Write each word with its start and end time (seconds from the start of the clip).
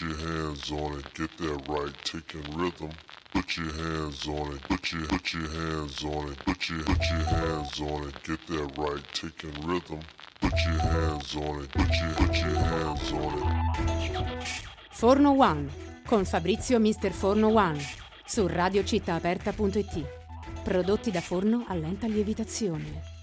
Your 0.00 0.16
hands 0.16 0.72
on 0.72 0.98
it, 0.98 1.14
get 1.14 1.30
that 1.38 1.68
right, 1.68 1.94
taking 2.02 2.42
rhythm. 2.58 2.90
Put 3.32 3.56
your 3.56 3.72
hands 3.72 4.26
on 4.26 4.52
it, 4.52 4.60
put 4.62 4.90
your 4.92 5.06
put 5.06 5.32
your 5.32 5.48
hands 5.48 6.02
on 6.04 6.32
it, 6.32 6.44
put 6.44 6.68
your 6.68 6.82
put 6.82 7.10
your 7.10 7.22
hands 7.22 7.80
on 7.80 8.08
it, 8.08 8.22
get 8.24 8.44
that 8.48 8.76
right, 8.76 9.04
taking 9.12 9.54
rhythm. 9.66 10.00
Put 10.40 10.52
your 10.66 10.80
hands 10.80 11.36
on 11.36 11.62
it, 11.62 11.70
put 11.70 11.88
your 11.88 12.12
put 12.16 12.36
your 12.36 12.56
hands 12.56 13.12
on 13.12 13.38
it. 13.38 13.44
Forno 14.90 15.30
One 15.30 15.70
con 16.04 16.24
Fabrizio 16.24 16.80
Mister 16.80 17.12
Forno 17.12 17.46
One 17.48 17.80
su 18.26 18.48
radiocittaaperta.it. 18.48 20.04
Prodotti 20.64 21.12
da 21.12 21.20
forno 21.20 21.66
a 21.68 21.74
lenta 21.74 22.08
lievitazione. 22.08 23.13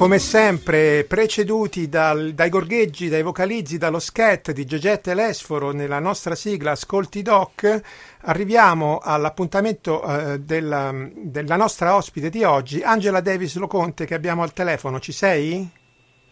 Come 0.00 0.18
sempre, 0.18 1.04
preceduti 1.04 1.90
dal- 1.90 2.32
dai 2.32 2.48
gorgheggi, 2.48 3.10
dai 3.10 3.22
vocalizzi, 3.22 3.76
dallo 3.76 3.98
scat 3.98 4.50
di 4.50 4.64
Gegette 4.64 5.12
Lesforo 5.12 5.72
nella 5.72 5.98
nostra 5.98 6.34
sigla 6.34 6.70
Ascolti 6.70 7.20
Doc, 7.20 7.82
arriviamo 8.22 8.98
all'appuntamento 9.02 10.02
eh, 10.02 10.40
della, 10.40 10.90
della 11.14 11.56
nostra 11.56 11.96
ospite 11.96 12.30
di 12.30 12.42
oggi, 12.44 12.80
Angela 12.80 13.20
Davis 13.20 13.56
Loconte, 13.56 14.06
che 14.06 14.14
abbiamo 14.14 14.42
al 14.42 14.54
telefono. 14.54 15.00
Ci 15.00 15.12
sei? 15.12 15.68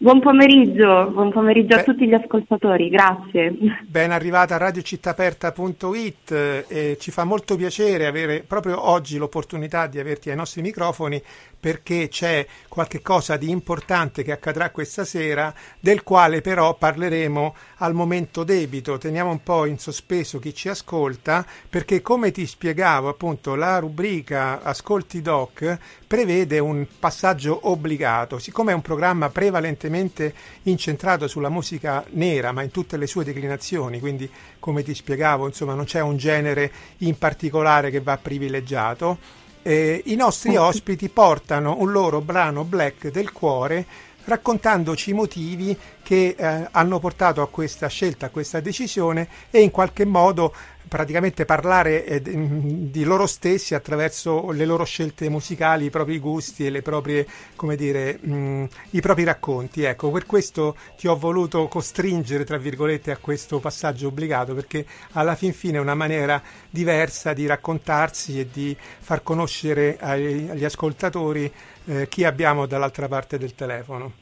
Buon 0.01 0.21
pomeriggio, 0.21 1.09
buon 1.11 1.29
pomeriggio 1.29 1.75
Beh. 1.75 1.81
a 1.81 1.83
tutti 1.83 2.07
gli 2.07 2.13
ascoltatori, 2.13 2.87
grazie. 2.87 3.53
Ben 3.85 4.11
arrivata 4.11 4.55
a 4.55 4.57
radiocittaperta.it 4.57 6.31
eh, 6.31 6.65
e 6.69 6.97
ci 7.01 7.11
fa 7.11 7.25
molto 7.25 7.57
piacere 7.57 8.05
avere 8.05 8.45
proprio 8.47 8.89
oggi 8.89 9.17
l'opportunità 9.17 9.87
di 9.87 9.99
averti 9.99 10.29
ai 10.29 10.37
nostri 10.37 10.61
microfoni 10.61 11.21
perché 11.59 12.07
c'è 12.07 12.45
qualche 12.67 13.01
cosa 13.01 13.35
di 13.35 13.49
importante 13.49 14.23
che 14.23 14.31
accadrà 14.31 14.69
questa 14.69 15.03
sera 15.03 15.53
del 15.79 16.03
quale 16.03 16.41
però 16.41 16.75
parleremo 16.75 17.55
al 17.77 17.93
momento 17.93 18.43
debito. 18.43 18.97
Teniamo 18.97 19.29
un 19.29 19.43
po' 19.43 19.65
in 19.65 19.77
sospeso 19.77 20.39
chi 20.39 20.53
ci 20.53 20.69
ascolta 20.69 21.45
perché 21.69 22.01
come 22.01 22.31
ti 22.31 22.45
spiegavo 22.45 23.09
appunto 23.09 23.55
la 23.55 23.79
rubrica 23.79 24.61
Ascolti 24.61 25.21
Doc 25.21 25.77
prevede 26.07 26.59
un 26.59 26.85
passaggio 26.97 27.69
obbligato. 27.69 28.39
Siccome 28.39 28.71
è 28.71 28.75
un 28.75 28.81
programma 28.81 29.29
prevalentemente 29.29 30.33
incentrato 30.63 31.27
sulla 31.27 31.49
musica 31.49 32.05
nera 32.11 32.51
ma 32.51 32.63
in 32.63 32.71
tutte 32.71 32.97
le 32.97 33.07
sue 33.07 33.23
declinazioni, 33.25 33.99
quindi 33.99 34.29
come 34.59 34.83
ti 34.83 34.93
spiegavo 34.95 35.45
insomma 35.45 35.73
non 35.73 35.85
c'è 35.85 36.01
un 36.01 36.17
genere 36.17 36.71
in 36.99 37.17
particolare 37.17 37.91
che 37.91 38.01
va 38.01 38.17
privilegiato, 38.17 39.17
eh, 39.61 40.01
i 40.05 40.15
nostri 40.15 40.55
ospiti 40.55 41.09
portano 41.09 41.75
un 41.79 41.91
loro 41.91 42.21
brano 42.21 42.63
black 42.63 43.11
del 43.11 43.31
cuore 43.31 43.85
raccontandoci 44.25 45.09
i 45.09 45.13
motivi 45.13 45.77
che 46.03 46.35
eh, 46.37 46.67
hanno 46.71 46.99
portato 46.99 47.41
a 47.41 47.47
questa 47.47 47.87
scelta, 47.87 48.27
a 48.27 48.29
questa 48.29 48.59
decisione 48.59 49.27
e 49.49 49.61
in 49.61 49.71
qualche 49.71 50.05
modo 50.05 50.53
praticamente 50.89 51.45
parlare 51.45 52.03
eh, 52.05 52.21
di 52.21 52.89
di 52.99 53.03
loro 53.03 53.27
stessi 53.27 53.75
attraverso 53.75 54.51
le 54.51 54.65
loro 54.65 54.83
scelte 54.83 55.29
musicali, 55.29 55.85
i 55.85 55.89
propri 55.89 56.19
gusti 56.19 56.65
e 56.65 56.69
le 56.69 56.81
proprie, 56.81 57.25
come 57.55 57.75
dire, 57.75 58.17
mh, 58.19 58.67
i 58.91 59.01
propri 59.01 59.23
racconti. 59.23 59.83
Ecco, 59.83 60.11
per 60.11 60.25
questo 60.25 60.75
ti 60.97 61.07
ho 61.07 61.17
voluto 61.17 61.67
costringere, 61.67 62.43
tra 62.43 62.57
virgolette, 62.57 63.11
a 63.11 63.17
questo 63.17 63.59
passaggio 63.59 64.07
obbligato, 64.07 64.53
perché 64.53 64.85
alla 65.13 65.35
fin 65.35 65.53
fine 65.53 65.77
è 65.77 65.81
una 65.81 65.95
maniera 65.95 66.41
diversa 66.69 67.33
di 67.33 67.45
raccontarsi 67.45 68.39
e 68.39 68.49
di 68.51 68.75
far 68.99 69.23
conoscere 69.23 69.97
ai- 69.99 70.49
agli 70.49 70.65
ascoltatori 70.65 71.51
eh, 71.85 72.07
chi 72.07 72.23
abbiamo 72.23 72.65
dall'altra 72.65 73.07
parte 73.07 73.37
del 73.37 73.55
telefono. 73.55 74.18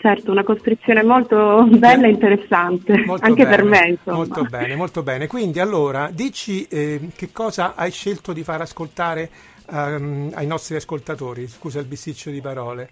Certo, 0.00 0.30
una 0.30 0.44
costrizione 0.44 1.02
molto 1.02 1.66
bella 1.68 2.06
e 2.06 2.10
interessante, 2.10 3.04
Molto 3.04 3.26
anche 3.26 3.42
bene, 3.44 3.56
per 3.56 3.64
me. 3.66 3.88
Insomma. 3.88 4.16
Molto 4.16 4.44
bene, 4.44 4.74
molto 4.74 5.02
bene. 5.02 5.26
Quindi 5.26 5.60
allora, 5.60 6.08
dici 6.10 6.66
eh, 6.68 7.10
che 7.14 7.30
cosa 7.32 7.74
hai 7.74 7.90
scelto 7.90 8.32
di 8.32 8.42
far 8.42 8.62
ascoltare 8.62 9.28
ehm, 9.70 10.30
ai 10.32 10.46
nostri 10.46 10.76
ascoltatori? 10.76 11.46
Scusa 11.48 11.80
il 11.80 11.84
bisticcio 11.86 12.30
di 12.30 12.40
parole. 12.40 12.88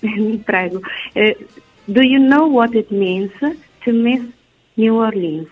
Prego. 0.44 0.80
Eh, 1.14 1.46
do 1.86 2.02
you 2.02 2.22
know 2.22 2.46
what 2.50 2.74
it 2.74 2.90
means 2.90 3.32
to 3.38 3.90
miss 3.92 4.22
New 4.74 4.96
Orleans? 4.96 5.48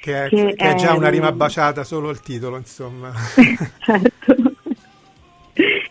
Che 0.00 0.24
è, 0.24 0.28
Che 0.28 0.54
che 0.56 0.68
è 0.70 0.74
già 0.74 0.94
è- 0.94 0.96
una 0.96 1.10
rima 1.10 1.30
baciata 1.30 1.84
solo 1.84 2.10
il 2.10 2.20
titolo, 2.20 2.56
insomma. 2.56 3.12
certo. 3.78 4.34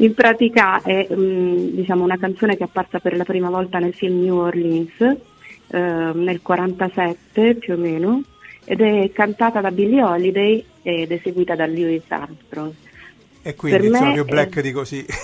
In 0.00 0.14
pratica 0.14 0.80
è 0.80 1.06
mm, 1.12 1.68
diciamo, 1.74 2.02
una 2.04 2.16
canzone 2.16 2.56
che 2.56 2.62
è 2.62 2.66
apparsa 2.66 3.00
per 3.00 3.16
la 3.16 3.24
prima 3.24 3.50
volta 3.50 3.78
nel 3.78 3.92
film 3.92 4.22
New 4.22 4.36
Orleans 4.36 4.98
eh, 5.00 5.78
nel 6.14 6.40
47 6.40 7.56
più 7.56 7.74
o 7.74 7.76
meno 7.76 8.22
ed 8.64 8.80
è 8.80 9.10
cantata 9.12 9.60
da 9.60 9.70
Billie 9.70 10.02
Holiday 10.02 10.64
ed 10.82 11.10
eseguita 11.12 11.54
da 11.54 11.66
Louis 11.66 12.02
Armstrong. 12.08 12.72
E 13.42 13.54
quindi, 13.54 13.78
Per 13.78 13.88
insomma, 13.88 14.12
più 14.12 14.24
è- 14.24 14.28
black 14.30 14.60
di 14.60 14.72
così. 14.72 15.04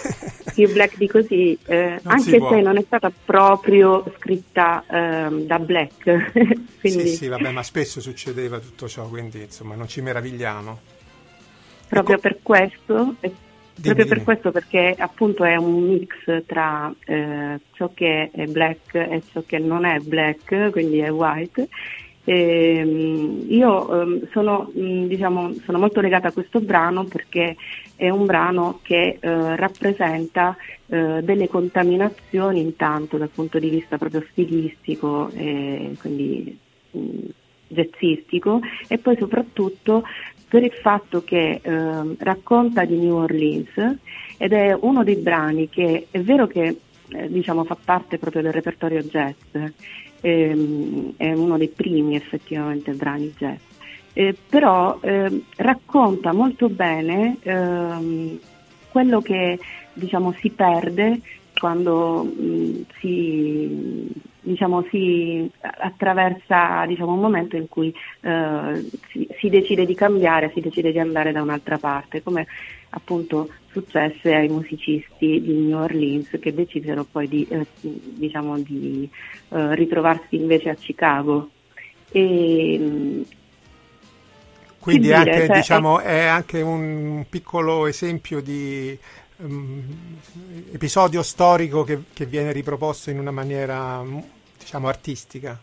Più 0.56 0.72
black 0.72 0.96
di 0.96 1.06
così, 1.06 1.58
eh, 1.66 2.00
anche 2.04 2.30
se 2.30 2.38
non 2.38 2.78
è 2.78 2.82
stata 2.86 3.12
proprio 3.24 4.10
scritta 4.16 4.84
ehm, 4.88 5.42
da 5.42 5.58
Black. 5.58 6.32
Quindi 6.80 7.08
Sì, 7.08 7.08
sì, 7.08 7.28
vabbè, 7.28 7.50
ma 7.50 7.62
spesso 7.62 8.00
succedeva 8.00 8.58
tutto 8.58 8.88
ciò, 8.88 9.06
quindi 9.06 9.42
insomma 9.42 9.74
non 9.74 9.86
ci 9.86 10.00
meravigliamo. 10.00 10.80
proprio 11.88 12.16
Ecco. 12.16 12.22
per 12.22 12.38
questo, 12.42 13.16
e 13.78 13.80
proprio 13.82 14.04
dimmi. 14.04 14.16
per 14.16 14.24
questo 14.24 14.50
perché 14.50 14.94
appunto 14.96 15.44
è 15.44 15.56
un 15.56 15.88
mix 15.88 16.44
tra 16.46 16.92
eh, 17.04 17.60
ciò 17.72 17.90
che 17.92 18.30
è 18.32 18.46
black 18.46 18.94
e 18.94 19.22
ciò 19.30 19.42
che 19.44 19.58
non 19.58 19.84
è 19.84 19.98
black, 19.98 20.70
quindi 20.70 20.98
è 20.98 21.10
white. 21.10 21.68
Ehm, 22.24 23.44
io 23.48 24.02
ehm, 24.02 24.28
sono, 24.32 24.70
mh, 24.74 25.04
diciamo, 25.04 25.52
sono 25.64 25.78
molto 25.78 26.00
legata 26.00 26.28
a 26.28 26.32
questo 26.32 26.60
brano 26.60 27.04
perché 27.04 27.54
è 27.94 28.08
un 28.08 28.24
brano 28.24 28.80
che 28.82 29.18
eh, 29.20 29.56
rappresenta 29.56 30.56
eh, 30.86 31.20
delle 31.22 31.48
contaminazioni 31.48 32.60
intanto 32.60 33.16
dal 33.16 33.28
punto 33.28 33.58
di 33.58 33.68
vista 33.68 33.98
proprio 33.98 34.24
stilistico 34.30 35.30
e 35.34 35.92
quindi 36.00 36.58
mh, 36.90 36.98
jazzistico 37.68 38.60
e 38.88 38.98
poi 38.98 39.16
soprattutto 39.16 40.02
per 40.48 40.62
il 40.62 40.72
fatto 40.72 41.22
che 41.24 41.60
ehm, 41.62 42.16
racconta 42.18 42.84
di 42.84 42.96
New 42.96 43.16
Orleans 43.16 43.98
ed 44.36 44.52
è 44.52 44.76
uno 44.78 45.02
dei 45.02 45.16
brani 45.16 45.68
che 45.68 46.06
è 46.10 46.20
vero 46.20 46.46
che 46.46 46.80
eh, 47.08 47.28
diciamo, 47.28 47.64
fa 47.64 47.76
parte 47.82 48.18
proprio 48.18 48.42
del 48.42 48.52
repertorio 48.52 49.02
jazz, 49.02 49.34
ehm, 50.20 51.14
è 51.16 51.32
uno 51.32 51.56
dei 51.56 51.68
primi 51.68 52.16
effettivamente 52.16 52.92
brani 52.92 53.32
jazz, 53.36 53.60
eh, 54.12 54.36
però 54.48 54.98
ehm, 55.00 55.42
racconta 55.56 56.32
molto 56.32 56.68
bene 56.68 57.36
ehm, 57.42 58.38
quello 58.90 59.20
che 59.20 59.58
diciamo, 59.92 60.32
si 60.40 60.50
perde 60.50 61.20
quando 61.58 62.24
mh, 62.24 62.84
si, 62.98 64.08
diciamo, 64.46 64.86
si 64.90 65.50
attraversa 65.60 66.86
diciamo, 66.86 67.12
un 67.12 67.20
momento 67.20 67.56
in 67.56 67.68
cui 67.68 67.92
eh, 68.20 68.88
si, 69.10 69.28
si 69.38 69.48
decide 69.48 69.84
di 69.84 69.94
cambiare, 69.94 70.52
si 70.54 70.60
decide 70.60 70.92
di 70.92 70.98
andare 70.98 71.32
da 71.32 71.42
un'altra 71.42 71.78
parte, 71.78 72.22
come 72.22 72.46
appunto 72.90 73.48
successe 73.70 74.34
ai 74.34 74.48
musicisti 74.48 75.40
di 75.40 75.52
New 75.52 75.78
Orleans 75.78 76.30
che 76.40 76.54
decisero 76.54 77.04
poi 77.04 77.28
di, 77.28 77.46
eh, 77.50 77.66
diciamo 77.80 78.58
di 78.58 79.08
eh, 79.50 79.74
ritrovarsi 79.74 80.36
invece 80.36 80.70
a 80.70 80.74
Chicago. 80.74 81.50
E, 82.10 83.24
quindi 84.78 85.08
dire, 85.08 85.16
anche, 85.16 85.46
cioè, 85.46 85.56
diciamo, 85.56 85.98
è 85.98 86.24
anche 86.24 86.60
un 86.60 87.26
piccolo 87.28 87.86
esempio 87.88 88.40
di 88.40 88.96
um, 89.38 89.82
episodio 90.72 91.22
storico 91.24 91.82
che, 91.82 91.98
che, 92.12 92.24
viene 92.24 92.52
riproposto 92.52 93.10
in 93.10 93.18
una 93.18 93.32
maniera 93.32 94.02
diciamo 94.66 94.88
artistica. 94.88 95.56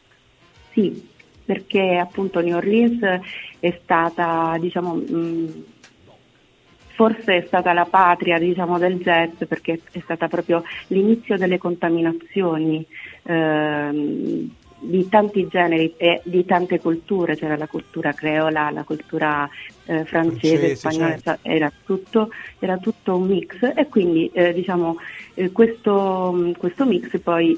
Sì, 0.72 1.10
perché 1.44 1.98
appunto 1.98 2.40
New 2.40 2.56
Orleans 2.56 3.02
è 3.60 3.80
stata, 3.84 4.56
diciamo, 4.58 4.94
mh, 4.94 5.64
forse 6.96 7.36
è 7.36 7.44
stata 7.46 7.74
la 7.74 7.86
patria 7.86 8.40
diciamo, 8.40 8.80
del 8.80 9.00
jazz 9.00 9.44
perché 9.46 9.82
è 9.92 10.00
stata 10.00 10.30
proprio 10.30 10.64
l'inizio 10.88 11.38
delle 11.38 11.58
contaminazioni. 11.58 12.86
Ehm, 13.24 14.52
di 14.86 15.08
tanti 15.08 15.48
generi 15.48 15.94
e 15.96 16.20
di 16.26 16.44
tante 16.44 16.78
culture, 16.78 17.38
c'era 17.38 17.56
la 17.56 17.68
cultura 17.68 18.12
creola, 18.12 18.70
la 18.70 18.84
cultura 18.84 19.50
eh, 19.86 20.04
francese, 20.04 20.76
francese, 20.76 20.76
spagnola, 20.76 21.18
certo. 21.18 21.38
era, 21.48 21.72
tutto, 21.86 22.30
era, 22.60 22.78
tutto, 22.78 23.16
un 23.16 23.28
mix 23.28 23.62
e 23.62 23.88
quindi 23.88 24.30
eh, 24.34 24.52
diciamo 24.52 24.98
eh, 25.36 25.54
questo, 25.54 26.52
questo, 26.58 26.86
mix 26.86 27.18
poi... 27.22 27.58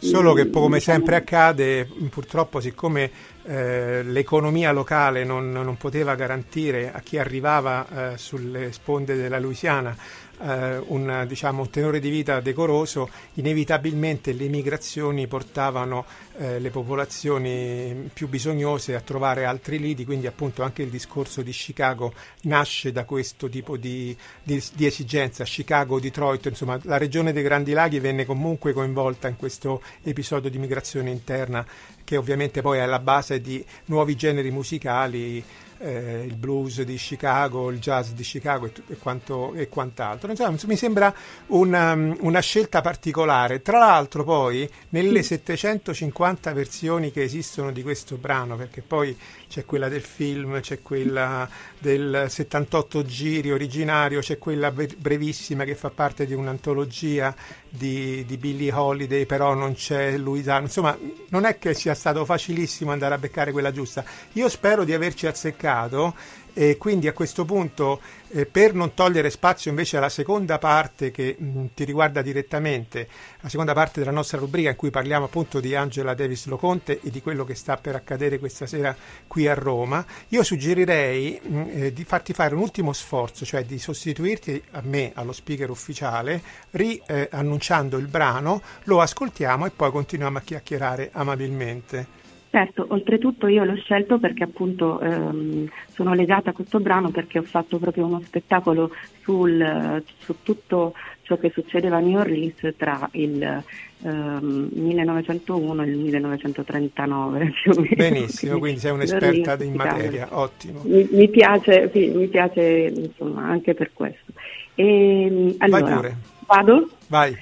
Solo 0.00 0.32
che 0.32 0.48
come 0.48 0.80
sempre 0.80 1.16
accade, 1.16 1.86
purtroppo 2.08 2.58
siccome 2.58 3.10
eh, 3.44 4.02
l'economia 4.02 4.72
locale 4.72 5.24
non, 5.24 5.52
non, 5.52 5.76
poteva 5.76 6.14
garantire 6.14 6.90
a 6.92 7.00
chi 7.00 7.18
arrivava 7.18 8.12
eh, 8.12 8.18
sulle 8.18 8.72
sponde 8.72 9.14
della 9.14 9.38
Louisiana 9.38 9.94
eh, 10.40 10.78
un, 10.86 11.24
diciamo, 11.26 11.62
un, 11.62 11.70
tenore 11.70 12.00
di 12.00 12.10
vita 12.10 12.40
decoroso, 12.40 13.08
inevitabilmente 13.34 14.32
le 14.32 14.48
migrazioni 14.48 15.26
portavano 15.26 16.04
eh, 16.38 16.58
le 16.58 16.70
popolazioni 16.70 18.10
più 18.12 18.28
bisognose 18.28 18.94
a 18.94 19.00
trovare 19.00 19.44
altri 19.44 19.78
lidi, 19.78 20.04
quindi 20.04 20.26
appunto 20.26 20.62
anche 20.62 20.82
il 20.82 20.88
discorso 20.88 21.42
di 21.42 21.50
Chicago 21.50 22.12
nasce 22.42 22.92
da 22.92 23.04
questo 23.04 23.48
tipo 23.48 23.76
di, 23.76 24.16
di, 24.42 24.62
di 24.74 24.86
esigenza. 24.86 25.44
Chicago, 25.44 26.00
Detroit, 26.00 26.46
insomma 26.46 26.78
la 26.82 26.98
regione 26.98 27.32
dei 27.32 27.42
Grandi 27.42 27.72
Laghi 27.72 27.98
venne 27.98 28.24
comunque 28.24 28.72
coinvolta 28.72 29.28
in 29.28 29.36
questo 29.36 29.82
episodio 30.02 30.50
di 30.50 30.58
migrazione 30.58 31.10
interna 31.10 31.64
che 32.02 32.16
ovviamente 32.16 32.60
poi 32.60 32.78
è 32.78 32.80
alla 32.80 32.98
base 32.98 33.40
di 33.40 33.64
nuovi 33.86 34.16
generi 34.16 34.50
musicali 34.50 35.44
eh, 35.80 36.24
il 36.26 36.36
blues 36.36 36.82
di 36.82 36.96
Chicago, 36.96 37.70
il 37.70 37.78
jazz 37.78 38.10
di 38.10 38.22
Chicago 38.22 38.66
e, 38.66 38.72
e, 38.88 38.96
quanto, 38.96 39.54
e 39.54 39.68
quant'altro. 39.68 40.30
Insomma, 40.30 40.54
mi 40.66 40.76
sembra 40.76 41.12
una, 41.48 41.92
um, 41.92 42.16
una, 42.20 42.40
scelta 42.40 42.80
particolare. 42.80 43.62
Tra 43.62 43.78
l'altro 43.78 44.22
poi 44.22 44.68
nelle 44.90 45.22
750 45.22 46.52
versioni 46.52 47.10
che 47.10 47.22
esistono 47.22 47.72
di 47.72 47.82
questo 47.82 48.16
brano, 48.16 48.56
perché 48.56 48.82
poi 48.82 49.16
c'è 49.50 49.64
quella 49.64 49.88
del 49.88 50.02
film, 50.02 50.60
c'è 50.60 50.80
quella 50.80 51.48
del 51.76 52.26
78 52.28 53.04
giri 53.04 53.50
originario, 53.50 54.20
c'è 54.20 54.38
quella 54.38 54.70
brevissima 54.70 55.64
che 55.64 55.74
fa 55.74 55.90
parte 55.90 56.24
di 56.24 56.34
un'antologia 56.34 57.34
di, 57.68 58.24
di 58.24 58.36
Billie 58.36 58.72
Holiday, 58.72 59.26
però 59.26 59.54
non 59.54 59.74
c'è 59.74 60.16
Luisano. 60.16 60.66
Insomma, 60.66 60.96
non 61.30 61.46
è 61.46 61.58
che 61.58 61.74
sia 61.74 61.94
stato 61.94 62.24
facilissimo 62.24 62.92
andare 62.92 63.14
a 63.14 63.18
beccare 63.18 63.50
quella 63.50 63.72
giusta. 63.72 64.04
Io 64.34 64.48
spero 64.48 64.84
di 64.84 64.94
averci 64.94 65.26
azzeccato 65.26 66.14
e 66.52 66.76
quindi 66.76 67.08
a 67.08 67.12
questo 67.12 67.44
punto 67.44 68.00
eh, 68.32 68.46
per 68.46 68.74
non 68.74 68.94
togliere 68.94 69.30
spazio 69.30 69.70
invece 69.70 69.96
alla 69.96 70.08
seconda 70.08 70.58
parte 70.58 71.10
che 71.10 71.36
mh, 71.38 71.66
ti 71.74 71.84
riguarda 71.84 72.22
direttamente, 72.22 73.08
la 73.40 73.48
seconda 73.48 73.72
parte 73.72 74.00
della 74.00 74.12
nostra 74.12 74.38
rubrica 74.38 74.70
in 74.70 74.76
cui 74.76 74.90
parliamo 74.90 75.26
appunto 75.26 75.60
di 75.60 75.74
Angela 75.74 76.14
Davis 76.14 76.46
Loconte 76.46 77.00
e 77.00 77.10
di 77.10 77.20
quello 77.20 77.44
che 77.44 77.54
sta 77.54 77.76
per 77.76 77.94
accadere 77.94 78.38
questa 78.38 78.66
sera 78.66 78.96
qui 79.26 79.48
a 79.48 79.54
Roma, 79.54 80.04
io 80.28 80.42
suggerirei 80.42 81.40
mh, 81.42 81.62
eh, 81.70 81.92
di 81.92 82.04
farti 82.04 82.32
fare 82.32 82.54
un 82.54 82.60
ultimo 82.60 82.92
sforzo, 82.92 83.44
cioè 83.44 83.64
di 83.64 83.78
sostituirti 83.78 84.62
a 84.72 84.80
me, 84.84 85.12
allo 85.14 85.32
speaker 85.32 85.70
ufficiale, 85.70 86.42
riannunciando 86.70 87.96
eh, 87.96 88.00
il 88.00 88.06
brano, 88.06 88.62
lo 88.84 89.00
ascoltiamo 89.00 89.66
e 89.66 89.70
poi 89.70 89.90
continuiamo 89.90 90.38
a 90.38 90.42
chiacchierare 90.42 91.10
amabilmente. 91.12 92.19
Certo, 92.50 92.84
oltretutto 92.88 93.46
io 93.46 93.62
l'ho 93.62 93.76
scelto 93.76 94.18
perché 94.18 94.42
appunto 94.42 94.98
ehm, 95.00 95.70
sono 95.86 96.14
legata 96.14 96.50
a 96.50 96.52
questo 96.52 96.80
brano 96.80 97.10
perché 97.10 97.38
ho 97.38 97.44
fatto 97.44 97.78
proprio 97.78 98.06
uno 98.06 98.20
spettacolo 98.24 98.90
sul, 99.22 100.02
su 100.18 100.34
tutto 100.42 100.94
ciò 101.22 101.36
che 101.36 101.50
succedeva 101.50 101.98
a 101.98 102.00
New 102.00 102.18
Orleans 102.18 102.74
tra 102.76 103.08
il 103.12 103.62
ehm, 104.02 104.68
1901 104.72 105.82
e 105.82 105.86
il 105.86 105.96
1939. 105.96 107.52
Benissimo, 107.94 108.58
quindi 108.58 108.80
sei 108.80 108.90
un'esperta 108.90 109.62
in 109.62 109.74
materia, 109.74 110.26
ottimo. 110.30 110.80
Mi, 110.82 111.06
mi 111.08 111.28
piace, 111.28 111.88
sì, 111.92 112.08
mi 112.08 112.26
piace 112.26 112.92
insomma, 112.92 113.44
anche 113.44 113.74
per 113.74 113.92
questo. 113.92 114.32
E, 114.74 115.22
ehm, 115.22 115.54
allora, 115.58 115.84
Vai 115.84 115.94
pure. 115.94 116.16
Vado? 116.48 116.90
Vai. 117.06 117.36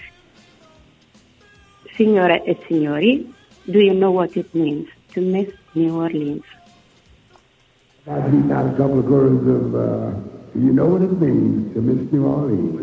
Signore 1.95 2.45
e 2.45 2.59
signori, 2.67 3.33
do 3.63 3.79
you 3.79 3.95
know 3.95 4.13
what 4.13 4.37
it 4.37 4.49
means? 4.53 4.97
To 5.13 5.21
miss 5.21 5.53
New 5.75 5.97
Orleans. 5.97 6.45
I 8.11 8.21
beat 8.21 8.51
out 8.51 8.67
a 8.67 8.77
couple 8.77 9.01
of 9.01 9.07
chords 9.07 9.47
of, 9.47 9.75
uh, 9.75 10.13
you 10.55 10.73
know 10.73 10.87
what 10.87 11.03
it 11.03 11.21
means 11.21 11.75
to 11.75 11.81
miss 11.81 12.13
New 12.13 12.25
Orleans. 12.27 12.79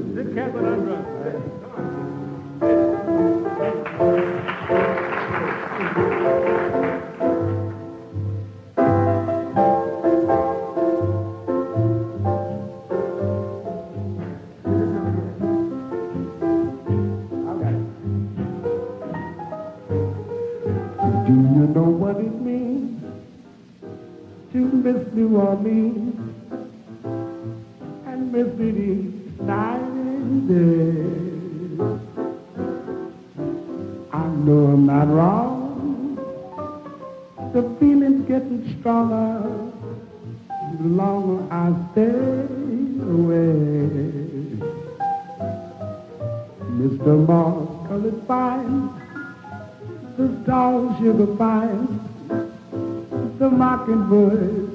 Mockingbird 53.86 54.66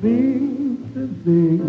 sing 0.00 0.78
to 0.94 1.02
sing. 1.24 1.62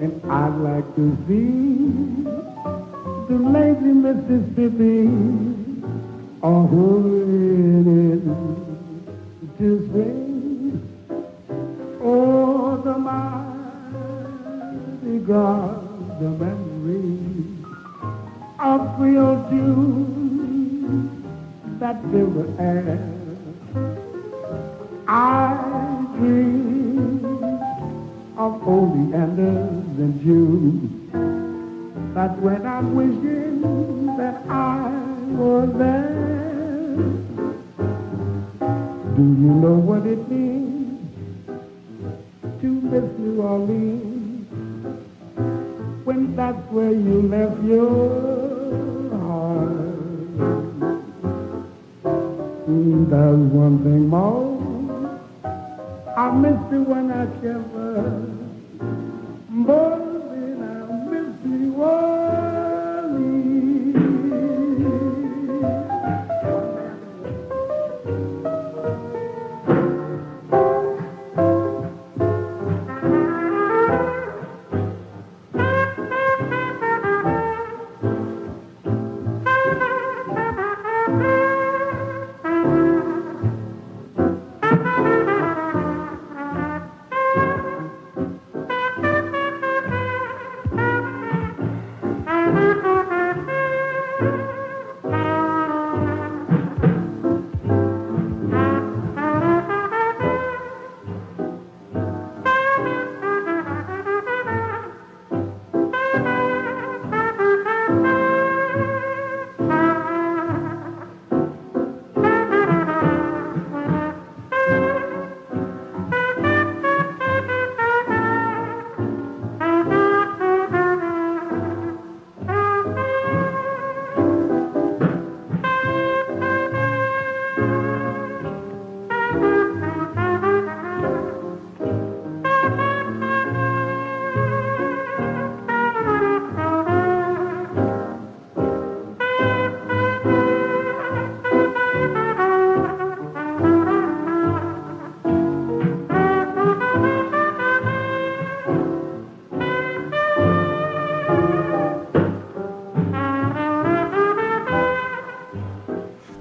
And 0.00 0.12
I'd 0.30 0.56
like 0.58 0.88
to 0.96 1.16
see 1.26 2.24
the 3.28 3.36
lazy 3.38 3.92
Mississippi 3.92 5.08
all 6.42 7.06
in 7.06 8.24
to 9.58 9.68
sing. 9.92 10.76
Oh, 12.02 12.76
the 12.84 12.98
mighty 12.98 14.38
God, 15.24 16.20
the 16.20 16.30
memory 16.30 17.18
of 18.58 18.96
Creole 18.96 19.48
tune 19.48 21.08
that 21.78 22.02
filled 22.10 22.34
the 22.34 22.62
air 22.62 23.11
wishing 32.90 34.06
that 34.16 34.42
I 34.48 34.90
were 35.30 35.66
there. 35.66 36.96
Do 39.16 39.22
you 39.22 39.52
know 39.62 39.74
what 39.74 40.06
it 40.06 40.28
means 40.28 41.00
to 42.60 42.66
miss 42.66 43.18
New 43.18 43.42
Orleans 43.42 44.48
when 46.04 46.34
that's 46.34 46.58
where 46.70 46.90
you 46.90 47.22
left 47.22 47.62
your 47.64 49.10
heart? 49.18 49.82
there's 53.12 53.52
one 53.52 53.82
thing 53.84 54.08
more. 54.08 54.52
I 56.16 56.30
miss 56.30 56.58
you 56.72 56.82
when 56.82 57.10
I 57.10 57.26
shiver. 57.40 58.26
More 59.48 60.01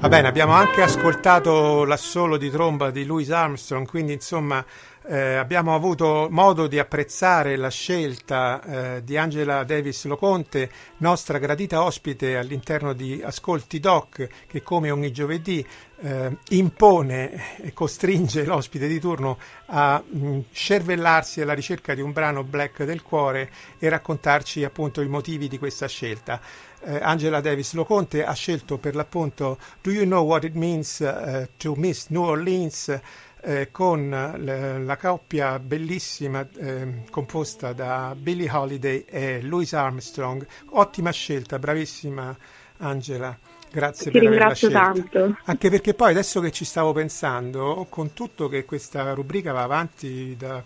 Va 0.01 0.09
bene, 0.09 0.27
abbiamo 0.27 0.53
anche 0.53 0.81
ascoltato 0.81 1.85
l'assolo 1.85 2.37
di 2.37 2.49
tromba 2.49 2.89
di 2.89 3.05
Louis 3.05 3.29
Armstrong, 3.29 3.87
quindi 3.87 4.13
insomma 4.13 4.65
eh, 5.03 5.35
abbiamo 5.35 5.75
avuto 5.75 6.27
modo 6.31 6.65
di 6.65 6.79
apprezzare 6.79 7.55
la 7.55 7.69
scelta 7.69 8.95
eh, 8.95 9.03
di 9.03 9.15
Angela 9.15 9.63
Davis 9.63 10.05
Loconte, 10.05 10.71
nostra 10.97 11.37
gradita 11.37 11.83
ospite 11.83 12.35
all'interno 12.35 12.93
di 12.93 13.21
Ascolti 13.23 13.79
Doc, 13.79 14.27
che 14.47 14.63
come 14.63 14.89
ogni 14.89 15.11
giovedì 15.11 15.63
eh, 15.99 16.35
impone 16.49 17.57
e 17.61 17.71
costringe 17.71 18.43
l'ospite 18.43 18.87
di 18.87 18.99
turno 18.99 19.37
a 19.67 20.01
mh, 20.03 20.39
scervellarsi 20.51 21.41
alla 21.41 21.53
ricerca 21.53 21.93
di 21.93 22.01
un 22.01 22.11
brano 22.11 22.43
black 22.43 22.85
del 22.85 23.03
cuore 23.03 23.51
e 23.77 23.87
raccontarci 23.87 24.63
appunto 24.63 25.01
i 25.01 25.07
motivi 25.07 25.47
di 25.47 25.59
questa 25.59 25.87
scelta. 25.87 26.41
Eh, 26.83 26.99
Angela 27.01 27.41
Davis 27.41 27.73
Loconte 27.73 28.25
ha 28.25 28.33
scelto 28.33 28.77
per 28.77 28.95
l'appunto 28.95 29.59
Do 29.81 29.91
You 29.91 30.05
Know 30.05 30.25
What 30.25 30.45
It 30.45 30.55
Means 30.55 30.99
uh, 30.99 31.47
to 31.57 31.75
Miss 31.75 32.07
New 32.09 32.23
Orleans 32.23 32.99
eh, 33.41 33.69
con 33.71 34.09
le, 34.09 34.79
la 34.79 34.97
coppia 34.97 35.59
bellissima 35.59 36.47
eh, 36.57 37.03
composta 37.09 37.73
da 37.73 38.15
Billie 38.17 38.49
Holiday 38.49 39.05
e 39.07 39.41
Louis 39.41 39.73
Armstrong. 39.73 40.45
Ottima 40.71 41.11
scelta, 41.11 41.59
bravissima 41.59 42.35
Angela. 42.77 43.37
Grazie 43.71 44.11
Ti 44.11 44.17
per 44.17 44.27
averla 44.27 44.53
ringrazio 44.53 44.69
scelta. 44.69 44.91
tanto. 44.91 45.37
Anche 45.45 45.69
perché 45.69 45.93
poi 45.93 46.11
adesso 46.11 46.41
che 46.41 46.51
ci 46.51 46.65
stavo 46.65 46.91
pensando, 46.93 47.85
con 47.89 48.13
tutto 48.13 48.47
che 48.47 48.65
questa 48.65 49.13
rubrica 49.13 49.51
va 49.53 49.63
avanti 49.63 50.35
da 50.37 50.61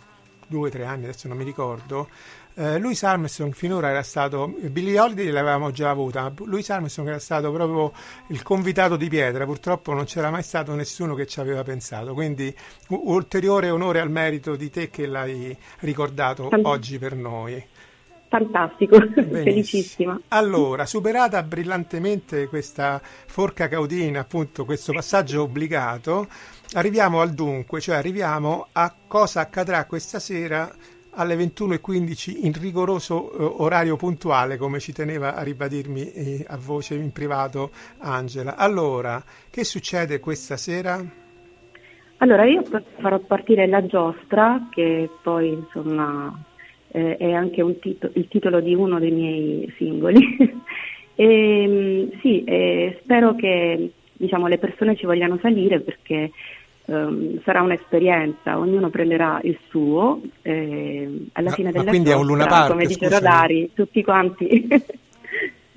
due 0.48 0.68
o 0.68 0.72
tre 0.72 0.86
anni, 0.86 1.06
adesso 1.06 1.28
non 1.28 1.38
mi 1.38 1.44
ricordo, 1.44 2.08
eh, 2.58 2.80
Louis 2.80 3.04
Armstrong 3.04 3.54
finora 3.54 3.90
era 3.90 4.02
stato, 4.02 4.48
Billie 4.48 4.98
Holiday 4.98 5.30
l'avevamo 5.30 5.72
già 5.72 5.90
avuta, 5.90 6.22
ma 6.22 6.34
Louis 6.46 6.70
Armstrong 6.70 7.10
era 7.10 7.20
stato 7.20 7.52
proprio 7.52 7.92
il 8.28 8.42
convitato 8.44 8.96
di 8.96 9.10
pietra, 9.10 9.46
purtroppo 9.46 9.94
non 9.94 10.06
c'era 10.06 10.30
mai 10.30 10.44
stato 10.44 10.74
nessuno 10.74 11.16
che 11.16 11.25
ci 11.25 11.40
aveva 11.42 11.64
pensato, 11.64 12.14
quindi 12.14 12.56
ulteriore 12.90 13.70
onore 13.70 14.00
al 14.00 14.10
merito 14.10 14.56
di 14.56 14.70
te 14.70 14.90
che 14.90 15.06
l'hai 15.06 15.56
ricordato 15.80 16.50
oggi 16.64 16.98
per 16.98 17.16
noi. 17.16 17.64
Fantastico, 18.28 18.98
Benissimo. 19.16 19.44
felicissima. 19.44 20.22
Allora, 20.30 20.86
superata 20.86 21.42
brillantemente 21.44 22.48
questa 22.48 23.02
forca 23.02 23.68
caudina, 23.68 24.22
appunto 24.22 24.66
questo 24.66 24.92
passaggio 24.92 25.44
obbligato, 25.44 26.28
arriviamo 26.74 27.22
al 27.22 27.31
dunque, 27.31 27.79
cioè 27.79 27.95
arriviamo 27.95 28.67
a 28.72 28.93
cosa 29.07 29.41
accadrà 29.41 29.86
questa 29.86 30.19
sera 30.19 30.74
alle 31.15 31.36
21.15 31.36 32.45
in 32.45 32.53
rigoroso 32.53 33.31
eh, 33.31 33.43
orario 33.63 33.95
puntuale, 33.95 34.57
come 34.57 34.79
ci 34.79 34.91
teneva 34.91 35.36
a 35.36 35.43
ribadirmi 35.43 36.12
eh, 36.12 36.45
a 36.48 36.57
voce 36.57 36.95
in 36.95 37.12
privato 37.12 37.72
Angela. 38.00 38.55
Allora, 38.55 39.24
che 39.50 39.63
succede 39.63 40.19
questa 40.19 40.57
sera? 40.57 41.03
Allora, 42.17 42.45
io 42.45 42.63
farò 43.00 43.19
partire 43.19 43.67
la 43.67 43.86
giostra, 43.86 44.67
che 44.72 45.10
poi 45.22 45.50
insomma 45.53 46.34
eh, 46.89 47.17
è 47.17 47.31
anche 47.34 47.79
tito- 47.79 48.12
il 48.13 48.27
titolo 48.27 48.62
di 48.62 48.74
uno 48.74 49.00
dei 49.00 49.12
miei 49.12 49.74
singoli. 49.77 50.22
e, 51.15 51.67
mh, 51.67 52.19
sì, 52.22 52.43
eh, 52.43 53.00
spero 53.03 53.36
che 53.36 53.91
diciamo, 54.17 54.48
le 54.48 54.57
persone 54.57 54.95
ci 54.95 55.05
vogliano 55.05 55.38
salire 55.41 55.79
perché 55.79 56.31
ehm, 56.86 57.41
sarà 57.43 57.62
un'esperienza, 57.62 58.57
ognuno 58.57 58.89
prenderà 58.89 59.39
il 59.43 59.57
suo. 59.69 60.22
eh, 60.41 61.27
alla 61.34 61.51
fine 61.51 61.72
della 61.72 61.89
quindi 61.89 62.10
è 62.10 62.15
un 62.15 62.25
Luna 62.25 62.45
Park, 62.45 62.72
come 62.72 62.86
dice 62.86 63.05
scusami. 63.05 63.22
Rodari, 63.22 63.72
tutti 63.74 64.03
quanti. 64.03 64.67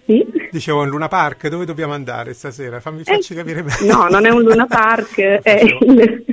sì? 0.07 0.27
Dicevo 0.51 0.85
in 0.85 0.91
Luna 0.91 1.09
Park, 1.09 1.49
dove 1.49 1.65
dobbiamo 1.65 1.93
andare 1.93 2.33
stasera? 2.35 2.81
Fammi 2.81 3.03
facci 3.03 3.33
Eh, 3.33 3.37
capire 3.37 3.63
bene. 3.63 3.87
No, 3.87 4.09
non 4.09 4.25
è 4.25 4.31
un 4.31 4.43
Luna 4.43 4.67
Park, 4.67 5.19
è 5.43 5.61
il, 5.63 6.25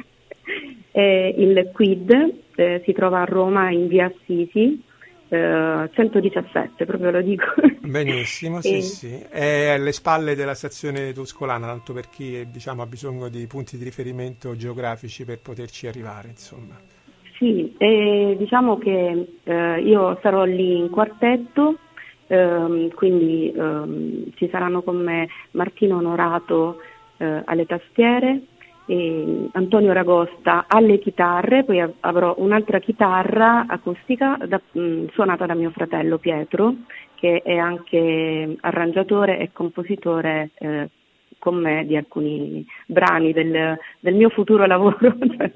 è 0.91 1.33
il 1.38 1.69
Quid, 1.74 2.33
eh, 2.55 2.81
si 2.85 2.93
trova 2.93 3.21
a 3.21 3.25
Roma 3.25 3.69
in 3.71 3.88
via 3.88 4.05
Assisi, 4.05 4.81
eh, 5.36 5.89
117, 5.94 6.86
proprio 6.86 7.12
lo 7.12 7.22
dico. 7.22 7.46
Benissimo, 7.82 8.62
sì, 8.63 8.77
E- 8.77 8.82
sì. 8.82 9.20
È 9.30 9.70
alle 9.70 9.92
spalle 9.92 10.36
della 10.36 10.54
stazione 10.54 11.13
tuscolana, 11.13 11.68
tanto 11.68 11.94
per 11.94 12.10
chi 12.10 12.39
eh, 12.39 12.48
diciamo, 12.50 12.82
ha 12.82 12.86
bisogno 12.86 13.30
di 13.30 13.46
punti 13.48 13.77
di 13.77 13.84
riferimento 13.84 14.56
geografici 14.56 15.25
per 15.25 15.39
poterci 15.39 15.88
arrivare, 15.88 16.30
insomma. 16.30 16.75
Sì, 17.38 17.74
e 17.77 18.36
diciamo 18.38 18.77
che 18.77 19.39
eh, 19.44 19.82
io 19.82 20.18
sarò 20.22 20.46
lì 20.46 20.77
in 20.77 20.89
quartetto, 20.89 21.77
ehm, 22.27 22.89
quindi 22.94 23.51
ehm, 23.54 24.32
ci 24.36 24.48
saranno 24.50 24.82
con 24.82 24.96
me 24.98 25.27
Martino 25.51 25.98
Onorato 25.98 26.77
eh, 27.18 27.42
alle 27.46 27.65
tastiere, 27.65 28.42
e 28.86 29.50
Antonio 29.54 29.94
Ragosta 29.94 30.65
alle 30.68 31.00
chitarre, 31.00 31.63
poi 31.63 31.82
av- 31.82 31.94
avrò 32.01 32.36
un'altra 32.38 32.80
chitarra 32.80 33.65
acustica 33.68 34.38
da- 34.48 34.62
mh, 34.72 35.08
suonata 35.13 35.46
da 35.46 35.56
mio 35.56 35.72
fratello 35.72 36.18
Pietro, 36.18 36.75
che 37.15 37.42
è 37.44 37.56
anche 37.56 38.56
arrangiatore 38.62 39.39
e 39.39 39.51
compositore 39.51 40.51
eh, 40.56 40.89
con 41.39 41.56
me 41.56 41.86
di 41.86 41.96
alcuni 41.96 42.65
brani 42.86 43.32
del, 43.34 43.77
del 44.00 44.13
mio 44.15 44.30
futuro 44.30 44.65
lavoro, 44.65 44.98
cioè, 45.38 45.51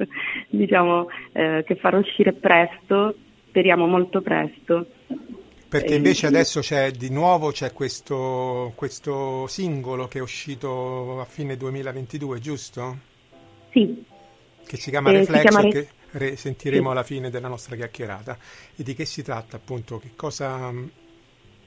diciamo 0.50 1.08
eh, 1.32 1.64
che 1.66 1.76
farò 1.76 1.98
uscire 2.00 2.34
presto, 2.34 3.16
speriamo 3.48 3.86
molto 3.88 4.22
presto. 4.22 4.88
Perché 5.68 5.94
Eh, 5.94 5.98
invece 5.98 6.26
adesso 6.26 6.62
c'è 6.62 6.90
di 6.92 7.12
nuovo 7.12 7.52
c'è 7.52 7.74
questo, 7.74 8.72
questo 8.76 9.46
singolo 9.46 10.08
che 10.08 10.18
è 10.18 10.22
uscito 10.22 11.20
a 11.20 11.26
fine 11.26 11.56
2022, 11.58 12.40
giusto? 12.40 12.98
Sì, 13.72 14.04
Che 14.66 14.78
si 14.78 14.90
chiama 14.92 15.12
Eh, 15.12 15.14
si 15.26 15.32
Reflex 15.32 15.42
chiama 15.42 15.62
e 15.62 15.64
Re- 15.64 15.68
che 15.68 15.90
re- 16.12 16.36
sentiremo 16.36 16.90
Sì. 16.90 16.92
alla 16.92 17.04
fine 17.04 17.30
della 17.30 17.48
nostra 17.48 17.76
chiacchierata. 17.76 18.38
E 18.76 18.84
di 18.84 18.94
che 18.94 19.06
si 19.06 19.24
tratta 19.24 19.58
appunto? 19.58 19.98
Che 19.98 20.14
cosa, 20.16 20.72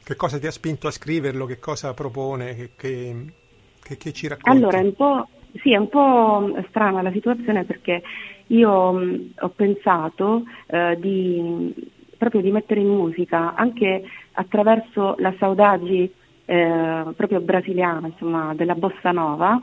che 0.04 0.16
cosa 0.16 0.38
ti 0.38 0.46
ha 0.46 0.50
spinto 0.50 0.86
a 0.88 0.90
scriverlo? 0.90 1.46
Che 1.46 1.58
cosa 1.58 1.94
propone? 1.94 2.54
Che, 2.54 2.72
che- 2.76 3.32
che- 3.80 3.96
che 3.96 4.12
ci 4.12 4.28
racconti? 4.28 4.50
allora 4.50 4.78
è 4.78 4.82
un 4.82 4.94
po', 4.94 5.28
sì, 5.62 5.72
è 5.72 5.76
un 5.76 5.88
po' 5.88 6.54
strana 6.68 7.02
la 7.02 7.12
situazione 7.12 7.64
perché 7.64 8.02
io 8.48 8.92
mh, 8.92 9.32
ho 9.40 9.48
pensato 9.50 10.42
eh, 10.66 10.96
di, 10.98 11.72
proprio 12.16 12.40
di 12.40 12.50
mettere 12.50 12.80
in 12.80 12.88
musica 12.88 13.54
anche 13.54 14.02
attraverso 14.32 15.14
la 15.18 15.34
saudade 15.38 16.12
eh, 16.44 17.12
proprio 17.16 17.40
brasiliana, 17.40 18.08
insomma, 18.08 18.54
della 18.54 18.74
bossa 18.74 19.12
nova, 19.12 19.60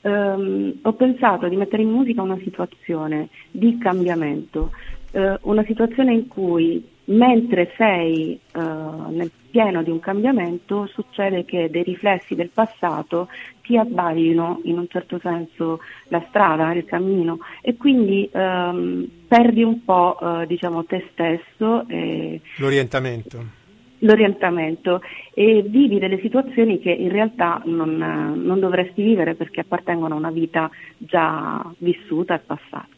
ehm, 0.00 0.78
ho 0.82 0.92
pensato 0.92 1.48
di 1.48 1.56
mettere 1.56 1.82
in 1.82 1.90
musica 1.90 2.22
una 2.22 2.38
situazione 2.38 3.28
di 3.50 3.78
cambiamento, 3.78 4.72
eh, 5.12 5.38
una 5.42 5.64
situazione 5.64 6.12
in 6.12 6.28
cui 6.28 6.84
mentre 7.10 7.72
sei 7.76 8.38
eh, 8.52 8.60
nel 8.60 9.30
pieno 9.50 9.82
di 9.82 9.90
un 9.90 9.98
cambiamento 9.98 10.86
succede 10.86 11.44
che 11.44 11.68
dei 11.70 11.82
riflessi 11.82 12.36
del 12.36 12.50
passato 12.50 13.28
ti 13.62 13.76
abbaglino 13.76 14.60
in 14.64 14.78
un 14.78 14.86
certo 14.88 15.18
senso 15.20 15.80
la 16.08 16.24
strada, 16.28 16.72
il 16.72 16.84
cammino 16.84 17.38
e 17.60 17.76
quindi 17.76 18.28
ehm, 18.32 19.08
perdi 19.26 19.62
un 19.62 19.84
po' 19.84 20.18
eh, 20.20 20.46
diciamo 20.46 20.84
te 20.84 21.08
stesso. 21.12 21.86
E 21.88 22.40
L'orientamento. 22.58 23.58
L'orientamento 24.02 25.02
e 25.34 25.62
vivi 25.62 25.98
delle 25.98 26.20
situazioni 26.20 26.78
che 26.80 26.90
in 26.90 27.10
realtà 27.10 27.60
non, 27.66 27.96
non 27.96 28.58
dovresti 28.58 29.02
vivere 29.02 29.34
perché 29.34 29.60
appartengono 29.60 30.14
a 30.14 30.18
una 30.18 30.30
vita 30.30 30.70
già 30.96 31.62
vissuta 31.78 32.34
e 32.34 32.38
passata. 32.38 32.88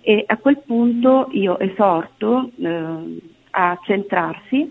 E 0.00 0.24
a 0.26 0.36
quel 0.38 0.58
punto 0.66 1.28
io 1.32 1.58
esorto 1.58 2.50
eh, 2.60 3.20
a 3.50 3.78
centrarsi 3.84 4.70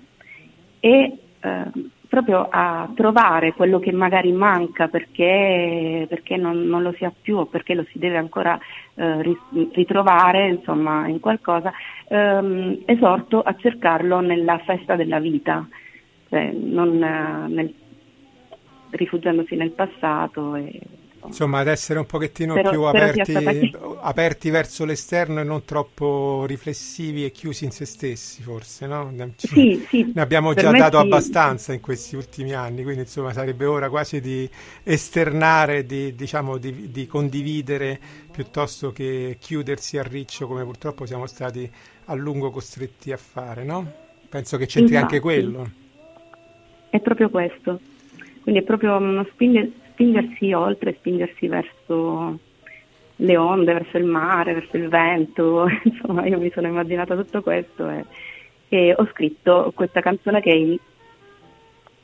e 0.80 1.18
eh, 1.40 1.64
proprio 2.10 2.48
a 2.50 2.89
trovare 2.96 3.54
quello 3.54 3.78
che 3.78 3.92
magari 3.92 4.32
manca 4.32 4.88
perché, 4.88 6.08
perché 6.10 6.38
non, 6.38 6.66
non, 6.66 6.82
lo 6.82 6.92
si 6.94 7.06
ha 7.06 7.13
più 7.22 7.38
o 7.38 7.46
perché 7.46 7.75
lo 7.75 7.86
si 7.92 8.00
deve 8.00 8.18
ancora 8.18 8.60
eh, 8.96 9.38
ritrovare 9.74 10.48
insomma, 10.50 11.08
in 11.08 11.20
qualcosa, 11.20 11.72
ehm, 12.08 12.82
esorto 12.86 13.42
a 13.42 13.56
cercarlo 13.56 14.22
nella 14.22 14.58
festa 14.58 14.96
della 14.96 15.20
vita, 15.20 15.66
cioè 16.30 16.51
non 16.51 17.01
eh, 17.01 17.48
nel, 17.48 17.74
rifugiandosi 18.89 19.56
nel 19.56 19.72
passato. 19.72 20.56
E, 20.56 20.82
Insomma, 21.30 21.60
ad 21.60 21.68
essere 21.68 22.00
un 22.00 22.08
pochettino 22.08 22.56
però, 22.56 22.72
più 22.72 22.82
aperti, 22.84 23.36
aperti, 24.02 24.50
verso 24.50 24.84
l'esterno 24.84 25.40
e 25.40 25.44
non 25.44 25.64
troppo 25.64 26.44
riflessivi 26.48 27.24
e 27.24 27.30
chiusi 27.30 27.66
in 27.66 27.72
se 27.72 27.86
stessi, 27.86 28.42
forse, 28.42 28.88
no? 28.88 29.14
Sì, 29.38 29.86
sì, 29.88 30.10
ne 30.14 30.22
abbiamo 30.22 30.56
già 30.56 30.72
dato 30.72 31.00
sì. 31.00 31.06
abbastanza 31.06 31.74
in 31.74 31.82
questi 31.82 32.16
ultimi 32.16 32.54
anni, 32.54 32.82
quindi 32.82 33.02
insomma 33.02 33.32
sarebbe 33.32 33.66
ora 33.66 33.90
quasi 33.90 34.20
di 34.20 34.50
esternare, 34.84 35.86
di, 35.86 36.16
diciamo, 36.16 36.58
di, 36.58 36.90
di 36.90 37.06
condividere 37.06 38.00
piuttosto 38.32 38.92
che 38.92 39.38
chiudersi 39.40 40.00
a 40.00 40.04
riccio 40.04 40.48
come 40.48 40.64
purtroppo 40.64 41.06
siamo 41.06 41.28
stati 41.28 41.70
a 42.06 42.14
lungo 42.16 42.50
costretti 42.50 43.12
a 43.12 43.18
fare, 43.18 43.64
no? 43.64 43.86
Penso 44.28 44.58
che 44.58 44.66
c'entri 44.66 44.96
Infatti, 44.96 45.16
anche 45.16 45.20
quello. 45.20 45.70
È 46.90 47.00
proprio 47.00 47.30
questo, 47.30 47.80
quindi 48.42 48.62
è 48.62 48.64
proprio 48.64 48.96
uno 48.96 49.28
spingere 49.32 49.72
spingersi 50.00 50.53
oltre, 50.53 50.96
spingersi 50.98 51.48
verso 51.48 52.39
le 53.18 53.38
onde, 53.38 53.74
verso 53.74 53.98
il 53.98 54.06
mare, 54.06 54.53
verso 54.53 54.77
il 54.77 54.88
vento, 54.88 55.68
insomma 55.84 56.25
io 56.25 56.39
mi 56.39 56.50
sono 56.51 56.68
immaginata 56.68 57.18
tutto 57.18 57.41
questo 57.41 57.89
e, 57.89 58.06
e 58.70 58.94
ho 58.98 59.06
scritto 59.12 59.74
questa 59.75 60.00
canzone 60.00 60.39
che 60.39 60.51
è 60.51 60.56
in, 60.56 60.77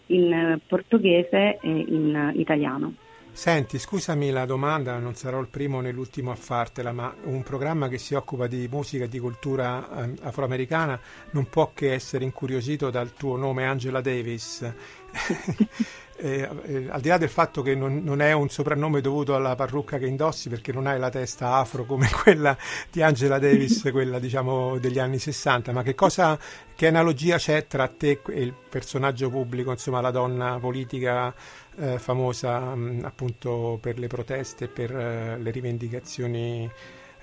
in 0.07 0.59
portoghese 0.67 1.59
e 1.61 1.69
in 1.69 2.33
italiano. 2.35 2.95
Senti, 3.35 3.79
scusami 3.79 4.31
la 4.31 4.45
domanda, 4.45 4.97
non 4.97 5.13
sarò 5.13 5.41
il 5.41 5.49
primo 5.49 5.81
né 5.81 5.91
l'ultimo 5.91 6.31
a 6.31 6.35
fartela, 6.35 6.93
ma 6.93 7.13
un 7.23 7.43
programma 7.43 7.89
che 7.89 7.97
si 7.97 8.13
occupa 8.13 8.47
di 8.47 8.69
musica 8.71 9.03
e 9.03 9.07
di 9.09 9.19
cultura 9.19 10.05
eh, 10.05 10.13
afroamericana 10.21 10.97
non 11.31 11.49
può 11.49 11.71
che 11.73 11.91
essere 11.91 12.23
incuriosito 12.23 12.89
dal 12.89 13.11
tuo 13.11 13.35
nome 13.35 13.65
Angela 13.65 13.99
Davis. 13.99 14.73
Eh, 16.17 16.47
eh, 16.63 16.87
al 16.89 17.01
di 17.01 17.09
là 17.09 17.17
del 17.17 17.27
fatto 17.27 17.61
che 17.61 17.75
non, 17.75 18.01
non, 18.01 18.21
è 18.21 18.31
un 18.31 18.47
soprannome 18.47 19.01
dovuto 19.01 19.35
alla 19.35 19.53
parrucca 19.55 19.97
che 19.97 20.05
indossi 20.05 20.47
perché 20.47 20.71
non 20.71 20.87
hai 20.87 20.97
la 20.97 21.09
testa 21.09 21.55
afro 21.55 21.83
come 21.83 22.07
quella 22.23 22.57
di 22.89 23.01
Angela 23.01 23.37
Davis, 23.37 23.81
quella 23.91 24.17
diciamo 24.17 24.77
degli 24.77 24.97
anni 24.97 25.19
60, 25.19 25.73
ma 25.73 25.83
che 25.83 25.93
cosa, 25.93 26.39
che 26.73 26.87
analogia 26.87 27.35
c'è 27.35 27.67
tra 27.67 27.89
te 27.89 28.21
e 28.29 28.41
il 28.41 28.53
personaggio 28.53 29.29
pubblico, 29.29 29.71
insomma 29.71 29.99
la 29.99 30.11
donna 30.11 30.57
politica 30.57 31.35
eh, 31.75 31.99
famosa 31.99 32.73
mh, 32.73 33.01
appunto 33.03 33.77
per 33.81 33.99
le 33.99 34.07
proteste 34.07 34.65
e 34.65 34.67
per 34.69 34.95
eh, 34.95 35.37
le 35.37 35.51
rivendicazioni 35.51 36.63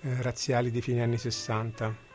eh, 0.02 0.22
razziali 0.22 0.70
di 0.70 0.82
fine 0.82 1.02
anni 1.02 1.16
60? 1.16 2.11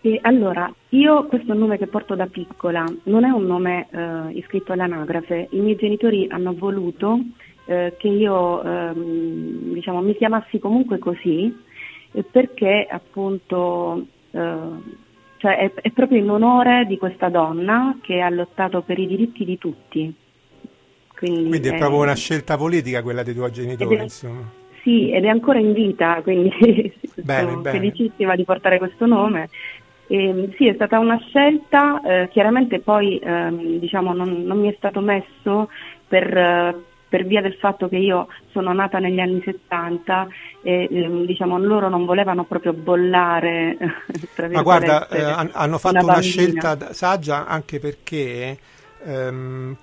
E 0.00 0.18
allora, 0.22 0.72
io 0.90 1.26
questo 1.26 1.54
nome 1.54 1.78
che 1.78 1.86
porto 1.86 2.14
da 2.14 2.26
piccola 2.26 2.84
non 3.04 3.24
è 3.24 3.30
un 3.30 3.44
nome 3.44 3.88
eh, 3.90 4.32
iscritto 4.32 4.72
all'anagrafe, 4.72 5.48
i 5.50 5.58
miei 5.58 5.76
genitori 5.76 6.26
hanno 6.30 6.54
voluto 6.54 7.18
eh, 7.66 7.94
che 7.98 8.08
io 8.08 8.62
ehm, 8.62 9.72
diciamo, 9.72 10.00
mi 10.00 10.14
chiamassi 10.16 10.58
comunque 10.58 10.98
così 10.98 11.54
eh, 12.12 12.22
perché 12.22 12.86
appunto 12.88 14.06
eh, 14.30 14.58
cioè 15.38 15.58
è, 15.58 15.72
è, 15.74 15.90
proprio 15.90 16.18
in 16.18 16.30
onore 16.30 16.84
di 16.86 16.96
questa 16.96 17.28
donna 17.28 17.98
che 18.00 18.20
ha 18.20 18.30
lottato 18.30 18.82
per 18.82 18.98
i 18.98 19.06
diritti 19.06 19.44
di 19.44 19.58
tutti. 19.58 20.14
Quindi, 21.14 21.48
quindi 21.48 21.68
è, 21.68 21.74
è 21.74 21.78
proprio 21.78 22.02
una 22.02 22.14
scelta 22.14 22.56
politica 22.56 23.02
quella 23.02 23.22
dei 23.22 23.34
tuoi 23.34 23.50
genitori, 23.50 23.96
insomma. 23.96 24.50
Sì, 24.82 25.10
ed 25.10 25.24
è 25.24 25.28
ancora 25.28 25.58
in 25.58 25.72
vita, 25.72 26.20
quindi 26.22 26.50
bene, 27.16 27.48
sono 27.48 27.60
bene. 27.60 27.78
felicissima 27.78 28.36
di 28.36 28.44
portare 28.44 28.78
questo 28.78 29.04
nome 29.06 29.48
e, 30.08 30.54
sì, 30.56 30.68
è 30.68 30.74
stata 30.74 30.98
una 30.98 31.18
scelta, 31.18 32.00
eh, 32.02 32.28
chiaramente 32.30 32.80
poi 32.80 33.18
ehm, 33.18 33.78
diciamo, 33.78 34.12
non, 34.12 34.42
non, 34.44 34.60
mi 34.60 34.70
è 34.70 34.74
stato 34.76 35.00
messo 35.00 35.68
per, 36.06 36.36
eh, 36.36 36.76
per, 37.08 37.24
via 37.26 37.40
del 37.40 37.54
fatto 37.54 37.88
che 37.88 37.96
io 37.96 38.28
sono 38.52 38.72
nata 38.72 38.98
negli 38.98 39.18
anni 39.18 39.42
70 39.44 40.28
e 40.62 40.88
ehm, 40.90 41.24
diciamo, 41.24 41.58
loro 41.58 41.88
non 41.88 42.04
volevano 42.04 42.44
proprio 42.44 42.72
bollare. 42.72 43.76
Ma 44.50 44.62
guarda, 44.62 45.08
eh, 45.08 45.48
hanno 45.52 45.78
fatto 45.78 46.04
una, 46.04 46.12
una 46.12 46.20
scelta 46.20 46.92
saggia 46.92 47.46
anche 47.46 47.80
perché 47.80 48.56
ehm, 49.04 49.76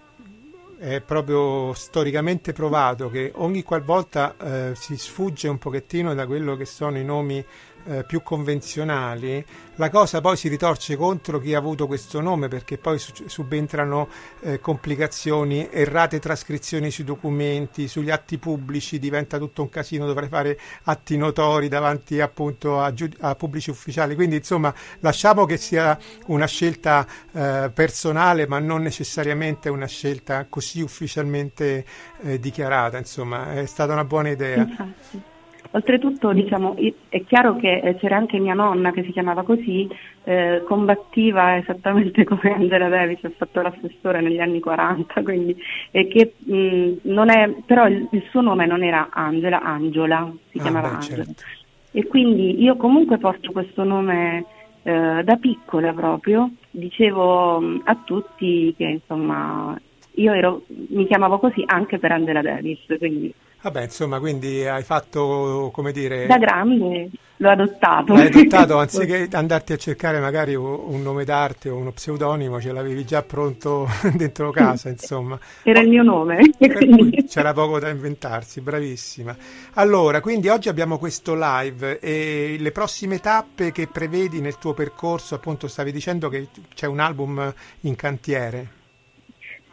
è 0.83 0.99
proprio 0.99 1.73
storicamente 1.73 2.51
provato 2.51 3.09
che 3.09 3.31
ogni 3.35 3.63
qualvolta 3.63 4.35
eh, 4.37 4.75
si 4.75 4.97
sfugge 4.97 5.47
un 5.47 5.57
pochettino 5.57 6.13
da 6.13 6.25
quello 6.25 6.57
che 6.57 6.65
sono 6.65 6.97
i 6.97 7.05
nomi 7.05 7.43
eh, 7.85 8.03
più 8.03 8.21
convenzionali, 8.23 9.45
la 9.75 9.89
cosa 9.89 10.21
poi 10.21 10.37
si 10.37 10.49
ritorce 10.49 10.95
contro 10.95 11.39
chi 11.39 11.55
ha 11.55 11.57
avuto 11.57 11.87
questo 11.87 12.21
nome 12.21 12.47
perché 12.47 12.77
poi 12.77 12.99
subentrano 12.99 14.07
eh, 14.41 14.59
complicazioni, 14.59 15.67
errate 15.71 16.19
trascrizioni 16.19 16.91
sui 16.91 17.03
documenti, 17.03 17.87
sugli 17.87 18.11
atti 18.11 18.37
pubblici, 18.37 18.99
diventa 18.99 19.39
tutto 19.39 19.63
un 19.63 19.69
casino, 19.69 20.05
dovrei 20.05 20.29
fare 20.29 20.59
atti 20.83 21.17
notori 21.17 21.69
davanti 21.69 22.21
appunto 22.21 22.79
a, 22.79 22.93
giud- 22.93 23.17
a 23.19 23.35
pubblici 23.35 23.71
ufficiali. 23.71 24.13
Quindi 24.13 24.35
insomma 24.35 24.73
lasciamo 24.99 25.45
che 25.45 25.57
sia 25.57 25.97
una 26.27 26.45
scelta 26.45 27.07
eh, 27.31 27.71
personale 27.73 28.47
ma 28.47 28.59
non 28.59 28.83
necessariamente 28.83 29.69
una 29.69 29.87
scelta 29.87 30.45
così 30.47 30.81
ufficialmente 30.81 31.85
eh, 32.21 32.39
dichiarata, 32.39 32.97
insomma 32.97 33.53
è 33.53 33.65
stata 33.65 33.93
una 33.93 34.05
buona 34.05 34.29
idea. 34.29 34.61
Infatti. 34.61 35.31
Oltretutto 35.75 36.33
diciamo, 36.33 36.75
è 37.09 37.23
chiaro 37.25 37.55
che 37.55 37.79
eh, 37.79 37.95
c'era 37.95 38.15
anche 38.15 38.37
mia 38.37 38.53
nonna 38.53 38.91
che 38.91 39.03
si 39.03 39.11
chiamava 39.11 39.41
così, 39.41 39.89
eh, 40.23 40.61
combattiva 40.67 41.57
esattamente 41.57 42.23
come 42.25 42.53
Angela 42.53 42.89
Davis 42.89 43.23
ha 43.23 43.31
fatto 43.35 43.59
l'assessore 43.61 44.21
negli 44.21 44.39
anni 44.39 44.59
40, 44.59 45.23
quindi, 45.23 45.57
che, 45.89 46.33
mh, 46.37 47.09
non 47.11 47.31
è, 47.31 47.49
però 47.65 47.87
il, 47.87 48.07
il, 48.11 48.23
suo 48.29 48.41
nome 48.41 48.67
non 48.67 48.83
era 48.83 49.09
Angela, 49.11 49.61
Angela, 49.63 50.31
si 50.51 50.59
ah, 50.59 50.61
chiamava 50.61 50.89
beh, 50.89 50.93
Angela. 50.93 51.23
Certo. 51.23 51.43
E 51.91 52.05
quindi 52.05 52.61
io 52.61 52.75
comunque 52.75 53.17
porto 53.17 53.51
questo 53.51 53.83
nome 53.83 54.45
eh, 54.83 55.21
da 55.23 55.35
piccola 55.37 55.91
proprio, 55.91 56.51
dicevo 56.69 57.57
a 57.83 57.97
tutti 58.03 58.75
che 58.77 58.83
insomma 58.83 59.75
io 60.15 60.33
ero, 60.33 60.65
mi 60.67 61.07
chiamavo 61.07 61.39
così 61.39 61.63
anche 61.65 61.97
per 61.97 62.11
Angela 62.11 62.41
Davis, 62.41 62.79
quindi 62.99 63.33
Vabbè, 63.63 63.83
insomma, 63.83 64.19
quindi 64.19 64.67
hai 64.67 64.83
fatto, 64.83 65.71
come 65.73 65.93
dire... 65.93 66.25
Da 66.25 66.37
grande 66.37 67.09
l'ho 67.37 67.49
adottato. 67.49 68.13
L'hai 68.13 68.27
adottato, 68.27 68.75
anziché 68.77 69.29
andarti 69.31 69.71
a 69.71 69.77
cercare 69.77 70.19
magari 70.19 70.53
un 70.53 71.01
nome 71.01 71.23
d'arte 71.23 71.69
o 71.69 71.77
uno 71.77 71.93
pseudonimo, 71.93 72.59
ce 72.59 72.73
l'avevi 72.73 73.05
già 73.05 73.23
pronto 73.23 73.87
dentro 74.17 74.51
casa, 74.51 74.89
insomma. 74.89 75.39
Era 75.63 75.79
il 75.79 75.87
mio 75.87 76.03
nome. 76.03 76.41
C'era 77.25 77.53
poco 77.53 77.79
da 77.79 77.87
inventarsi, 77.87 78.59
bravissima. 78.59 79.33
Allora, 79.75 80.19
quindi 80.19 80.49
oggi 80.49 80.67
abbiamo 80.67 80.97
questo 80.97 81.33
live 81.33 81.99
e 81.99 82.57
le 82.59 82.71
prossime 82.73 83.19
tappe 83.19 83.71
che 83.71 83.87
prevedi 83.87 84.41
nel 84.41 84.57
tuo 84.57 84.73
percorso, 84.73 85.35
appunto 85.35 85.69
stavi 85.69 85.93
dicendo 85.93 86.27
che 86.27 86.47
c'è 86.75 86.87
un 86.87 86.99
album 86.99 87.53
in 87.81 87.95
cantiere. 87.95 88.81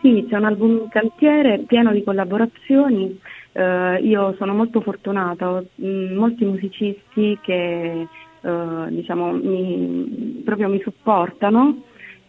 Sì, 0.00 0.26
c'è 0.28 0.36
un 0.36 0.44
album 0.44 0.70
in 0.82 0.88
cantiere 0.88 1.58
pieno 1.66 1.92
di 1.92 2.04
collaborazioni. 2.04 3.20
Eh, 3.52 3.98
io 4.02 4.34
sono 4.36 4.54
molto 4.54 4.80
fortunata, 4.80 5.50
ho 5.50 5.64
mh, 5.74 6.14
molti 6.14 6.44
musicisti 6.44 7.38
che 7.42 8.06
eh, 8.42 8.86
diciamo, 8.88 9.32
mi, 9.32 10.42
proprio 10.44 10.68
mi 10.68 10.80
supportano 10.80 11.82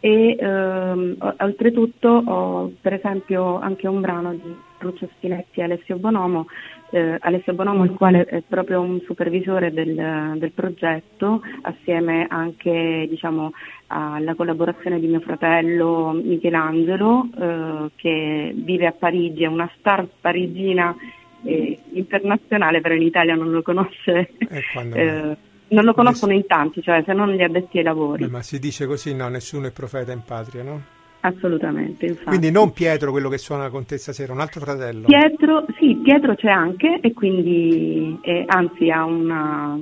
e 0.04 0.36
ehm, 0.40 1.16
oltretutto 1.38 2.10
ho 2.10 2.72
per 2.82 2.94
esempio 2.94 3.60
anche 3.60 3.88
un 3.88 4.02
brano 4.02 4.34
di 4.34 4.56
Lucio 4.80 5.08
Spinetti 5.16 5.60
e 5.60 5.64
Alessio 5.64 5.98
Bonomo, 5.98 6.48
eh, 6.92 7.18
Alessio 7.20 7.54
Bonomo 7.54 7.84
il 7.84 7.92
quale 7.92 8.26
è 8.26 8.42
proprio 8.48 8.82
un 8.82 9.02
supervisore 9.06 9.72
del, 9.72 10.36
del 10.38 10.52
progetto 10.52 11.42
assieme 11.62 12.28
anche 12.30 13.08
diciamo, 13.10 13.54
alla 13.88 14.36
collaborazione 14.36 15.00
di 15.00 15.08
mio 15.08 15.22
fratello 15.22 16.12
Michelangelo 16.12 17.28
eh, 17.38 17.92
che 17.96 18.54
vive 18.56 18.88
a 18.88 18.92
Parigi, 18.92 19.44
è 19.44 19.48
una 19.48 19.70
star 19.80 20.08
parigina 20.20 20.96
eh, 21.44 21.80
internazionale 21.94 22.82
però 22.82 22.94
in 22.94 23.04
Italia 23.04 23.36
non 23.36 23.52
lo 23.52 23.62
conosce. 23.62 24.30
Eh, 24.94 25.38
non 25.72 25.86
lo 25.86 25.94
conoscono 25.94 26.34
in 26.34 26.46
tanti, 26.46 26.82
cioè 26.82 27.02
se 27.06 27.14
non 27.14 27.30
gli 27.30 27.42
addetti 27.42 27.78
ai 27.78 27.84
lavori. 27.84 28.26
Beh, 28.26 28.30
ma 28.30 28.42
si 28.42 28.60
dice 28.60 28.86
così, 28.86 29.16
no, 29.16 29.30
nessuno 29.30 29.68
è 29.68 29.72
profeta 29.72 30.12
in 30.12 30.22
patria, 30.26 30.64
no? 30.64 30.82
Assolutamente, 31.22 32.08
infatti. 32.08 32.28
Quindi 32.28 32.52
non 32.52 32.72
Pietro, 32.74 33.12
quello 33.12 33.30
che 33.30 33.38
suona 33.38 33.70
con 33.70 33.86
te 33.86 33.98
stasera, 33.98 34.34
un 34.34 34.40
altro 34.40 34.60
fratello. 34.60 35.06
Pietro, 35.06 35.66
sì, 35.78 36.00
Pietro 36.04 36.36
c'è 36.36 36.50
anche 36.50 37.00
e 37.00 37.14
quindi, 37.14 38.18
eh, 38.22 38.44
anzi 38.48 38.90
ha 38.90 39.06
una, 39.06 39.80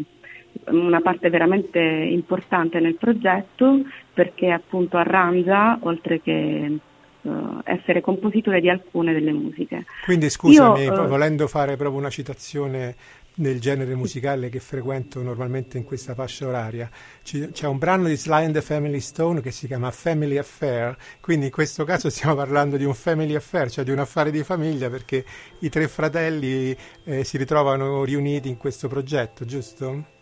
una 0.66 1.02
parte 1.02 1.30
veramente 1.30 1.80
importante 1.80 2.80
nel 2.80 2.96
progetto 2.96 3.82
perché 4.14 4.50
appunto 4.52 4.98
arrangia, 4.98 5.78
oltre 5.82 6.22
che 6.22 6.78
uh, 7.22 7.60
essere 7.64 8.02
compositore 8.02 8.60
di 8.60 8.70
alcune 8.70 9.14
delle 9.14 9.32
musiche. 9.32 9.86
Quindi 10.04 10.30
scusami, 10.30 10.84
Io, 10.84 11.04
uh, 11.04 11.08
volendo 11.08 11.48
fare 11.48 11.78
proprio 11.78 12.00
una 12.00 12.10
citazione 12.10 12.96
nel 13.40 13.60
genere 13.60 13.96
musicale 13.96 14.50
che 14.50 14.60
frequento 14.60 15.22
normalmente 15.22 15.78
in 15.78 15.84
questa 15.84 16.14
fascia 16.14 16.48
oraria. 16.48 16.90
c'è 17.24 17.68
un 17.68 17.78
brano 17.78 18.08
di 18.08 18.16
Sly 18.16 18.46
and 18.46 18.54
the 18.54 18.62
Family 18.62 19.00
Stone 19.00 19.42
che 19.42 19.52
si 19.52 19.68
chiama 19.68 19.92
Family 19.92 20.38
Affair, 20.38 20.96
quindi 21.22 21.46
in 21.46 21.52
questo 21.52 21.84
caso 21.84 22.10
stiamo 22.12 22.36
parlando 22.36 22.78
di 22.78 22.86
un 22.86 22.94
family 22.94 23.36
affair, 23.36 23.70
cioè 23.70 23.84
di 23.84 23.92
un 23.92 24.00
affare 24.00 24.32
di 24.32 24.44
famiglia 24.44 24.90
perché 24.90 25.24
i 25.60 25.70
tre 25.70 25.88
fratelli 25.88 26.76
eh, 27.06 27.24
si 27.24 27.38
ritrovano 27.38 28.04
riuniti 28.04 28.50
in 28.50 28.58
questo 28.58 28.88
progetto, 28.88 29.46
giusto? 29.46 30.18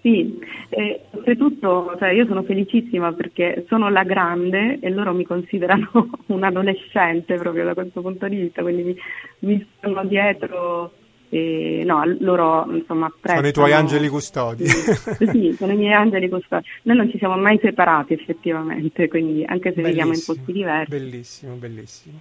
Sì, 0.00 0.38
eh, 0.68 1.00
oltretutto 1.12 1.94
cioè, 1.98 2.10
io 2.10 2.26
sono 2.26 2.42
felicissima 2.42 3.12
perché 3.14 3.64
sono 3.68 3.88
la 3.88 4.04
grande 4.04 4.78
e 4.80 4.90
loro 4.90 5.14
mi 5.14 5.24
considerano 5.24 5.90
un 6.26 6.42
adolescente 6.44 7.36
proprio 7.36 7.64
da 7.64 7.74
questo 7.74 8.02
punto 8.02 8.28
di 8.28 8.36
vista, 8.36 8.60
quindi 8.62 8.82
mi, 8.82 8.96
mi 9.40 9.66
stanno 9.78 10.04
dietro 10.04 10.92
e, 11.34 11.82
no, 11.84 12.04
loro 12.20 12.64
insomma 12.70 13.06
apprezzano... 13.06 13.38
Sono 13.38 13.48
i 13.48 13.52
tuoi 13.52 13.72
angeli 13.72 14.08
custodi. 14.08 14.66
Sì, 14.66 15.26
sì, 15.32 15.54
sono 15.58 15.72
i 15.72 15.76
miei 15.76 15.92
angeli 15.92 16.28
custodi. 16.28 16.64
Noi 16.82 16.96
non 16.96 17.10
ci 17.10 17.18
siamo 17.18 17.36
mai 17.36 17.58
separati 17.60 18.12
effettivamente, 18.12 19.08
quindi 19.08 19.44
anche 19.44 19.72
se 19.74 19.82
viviamo 19.82 20.12
in 20.12 20.22
posti 20.24 20.52
diversi. 20.52 20.90
Bellissimo, 20.90 21.54
bellissimo. 21.54 22.20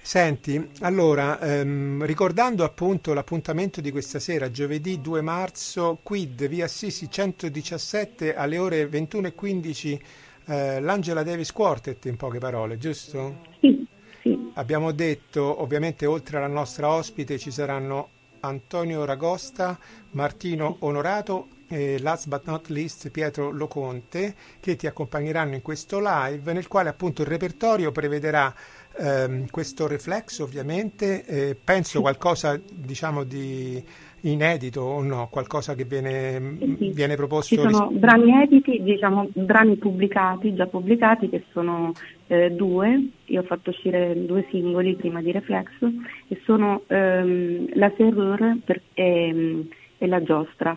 Senti, 0.00 0.70
allora, 0.80 1.38
ehm, 1.38 2.06
ricordando 2.06 2.64
appunto 2.64 3.12
l'appuntamento 3.12 3.82
di 3.82 3.90
questa 3.90 4.20
sera, 4.20 4.50
giovedì 4.50 5.02
2 5.02 5.20
marzo, 5.20 5.98
Quid, 6.02 6.48
via 6.48 6.66
Sisi 6.66 7.10
117 7.10 8.34
alle 8.34 8.56
ore 8.56 8.88
21.15, 8.88 10.00
eh, 10.46 10.80
l'Angela 10.80 11.24
Davis 11.24 11.52
Quartet 11.52 12.06
in 12.06 12.16
poche 12.16 12.38
parole, 12.38 12.78
giusto? 12.78 13.40
Sì, 13.60 13.84
sì. 14.22 14.50
Abbiamo 14.54 14.92
detto, 14.92 15.60
ovviamente 15.60 16.06
oltre 16.06 16.38
alla 16.38 16.46
nostra 16.46 16.88
ospite 16.88 17.36
ci 17.36 17.50
saranno 17.50 18.10
Antonio 18.46 19.04
Ragosta, 19.04 19.78
Martino 20.12 20.76
Onorato 20.80 21.48
e 21.68 21.98
last 22.00 22.28
but 22.28 22.44
not 22.44 22.68
least 22.68 23.10
Pietro 23.10 23.50
Loconte 23.50 24.34
che 24.60 24.76
ti 24.76 24.86
accompagneranno 24.86 25.54
in 25.54 25.62
questo 25.62 25.98
live 26.00 26.52
nel 26.52 26.68
quale 26.68 26.88
appunto 26.88 27.22
il 27.22 27.28
repertorio 27.28 27.90
prevederà 27.90 28.54
ehm, 28.96 29.48
questo 29.50 29.86
reflex 29.86 30.38
ovviamente, 30.38 31.24
eh, 31.24 31.54
penso 31.56 32.00
qualcosa 32.02 32.60
diciamo 32.72 33.24
di 33.24 33.84
inedito 34.30 34.80
o 34.80 35.02
no, 35.02 35.28
qualcosa 35.30 35.74
che 35.74 35.84
viene, 35.84 36.56
sì, 36.58 36.76
sì. 36.78 36.90
viene 36.90 37.16
proposto? 37.16 37.54
Ci 37.54 37.60
sono 37.60 37.88
ris- 37.88 37.98
brani 37.98 38.42
editi, 38.42 38.82
diciamo 38.82 39.28
brani 39.32 39.76
pubblicati, 39.76 40.54
già 40.54 40.66
pubblicati 40.66 41.28
che 41.28 41.44
sono 41.52 41.92
eh, 42.26 42.50
due, 42.50 43.08
io 43.26 43.40
ho 43.40 43.44
fatto 43.44 43.70
uscire 43.70 44.26
due 44.26 44.46
singoli 44.50 44.94
prima 44.96 45.20
di 45.20 45.32
Reflex 45.32 45.68
e 46.28 46.40
sono 46.44 46.82
ehm, 46.86 47.68
La 47.74 47.92
Serrure 47.96 48.58
per, 48.64 48.82
e, 48.94 49.66
e, 49.98 50.06
La 50.06 50.22
Giostra. 50.22 50.76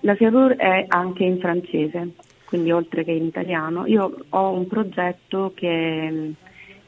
La 0.00 0.14
Serrure 0.16 0.56
è 0.56 0.84
anche 0.88 1.24
in 1.24 1.38
francese, 1.38 2.10
quindi 2.44 2.70
oltre 2.70 3.04
che 3.04 3.12
in 3.12 3.24
italiano. 3.24 3.86
Io 3.86 4.14
ho 4.28 4.50
un 4.50 4.66
progetto 4.66 5.52
che 5.54 6.34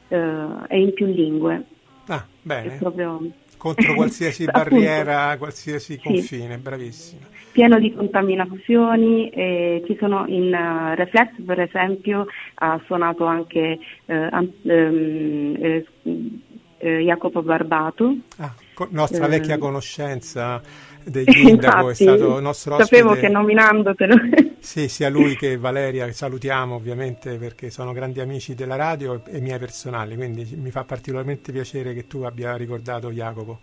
eh, 0.09 0.49
è 0.67 0.77
in 0.77 0.93
più 0.93 1.07
lingue. 1.07 1.65
Ah, 2.07 2.25
bene. 2.43 2.75
È 2.75 2.79
proprio 2.79 3.21
contro 3.59 3.93
qualsiasi 3.95 4.47
barriera, 4.47 5.37
qualsiasi 5.37 5.99
confine, 5.99 6.55
sì. 6.55 6.61
bravissima. 6.61 7.27
Pieno 7.53 7.79
di 7.79 7.93
contaminazioni, 7.93 9.29
eh, 9.31 9.83
ci 9.87 9.97
sono 9.99 10.25
in 10.27 10.55
uh, 10.55 10.95
Reflex 10.95 11.43
per 11.45 11.61
esempio 11.61 12.27
ha 12.55 12.81
suonato 12.87 13.25
anche 13.27 13.79
eh, 14.07 14.29
um, 14.33 15.83
eh, 16.79 17.03
Jacopo 17.03 17.43
Barbato. 17.43 18.17
Ah, 18.37 18.55
nostra 18.91 19.27
vecchia 19.27 19.59
conoscenza 19.59 20.63
degli 21.11 21.47
Indago, 21.49 21.91
è 21.91 21.95
stato 21.95 22.41
nostro 22.41 22.77
ospite. 22.77 22.97
Sapevo 22.97 23.15
che 23.19 23.29
nominandotelo. 23.29 24.15
sì, 24.59 24.89
sia 24.89 25.09
lui 25.09 25.37
che 25.37 25.57
Valeria, 25.59 26.07
che 26.07 26.13
salutiamo 26.13 26.75
ovviamente 26.75 27.37
perché 27.37 27.71
sono 27.71 27.93
grandi 27.93 28.21
amici 28.21 28.55
della 28.55 28.77
radio 28.77 29.23
e 29.27 29.41
miei 29.41 29.59
personali, 29.59 30.17
quindi 30.17 30.49
mi 30.57 30.71
fa 30.71 30.85
particolarmente 30.85 31.53
piacere 31.53 31.95
che 31.95 32.07
tu 32.07 32.23
abbia 32.23 32.57
ricordato 32.57 33.11
Jacopo. 33.11 33.61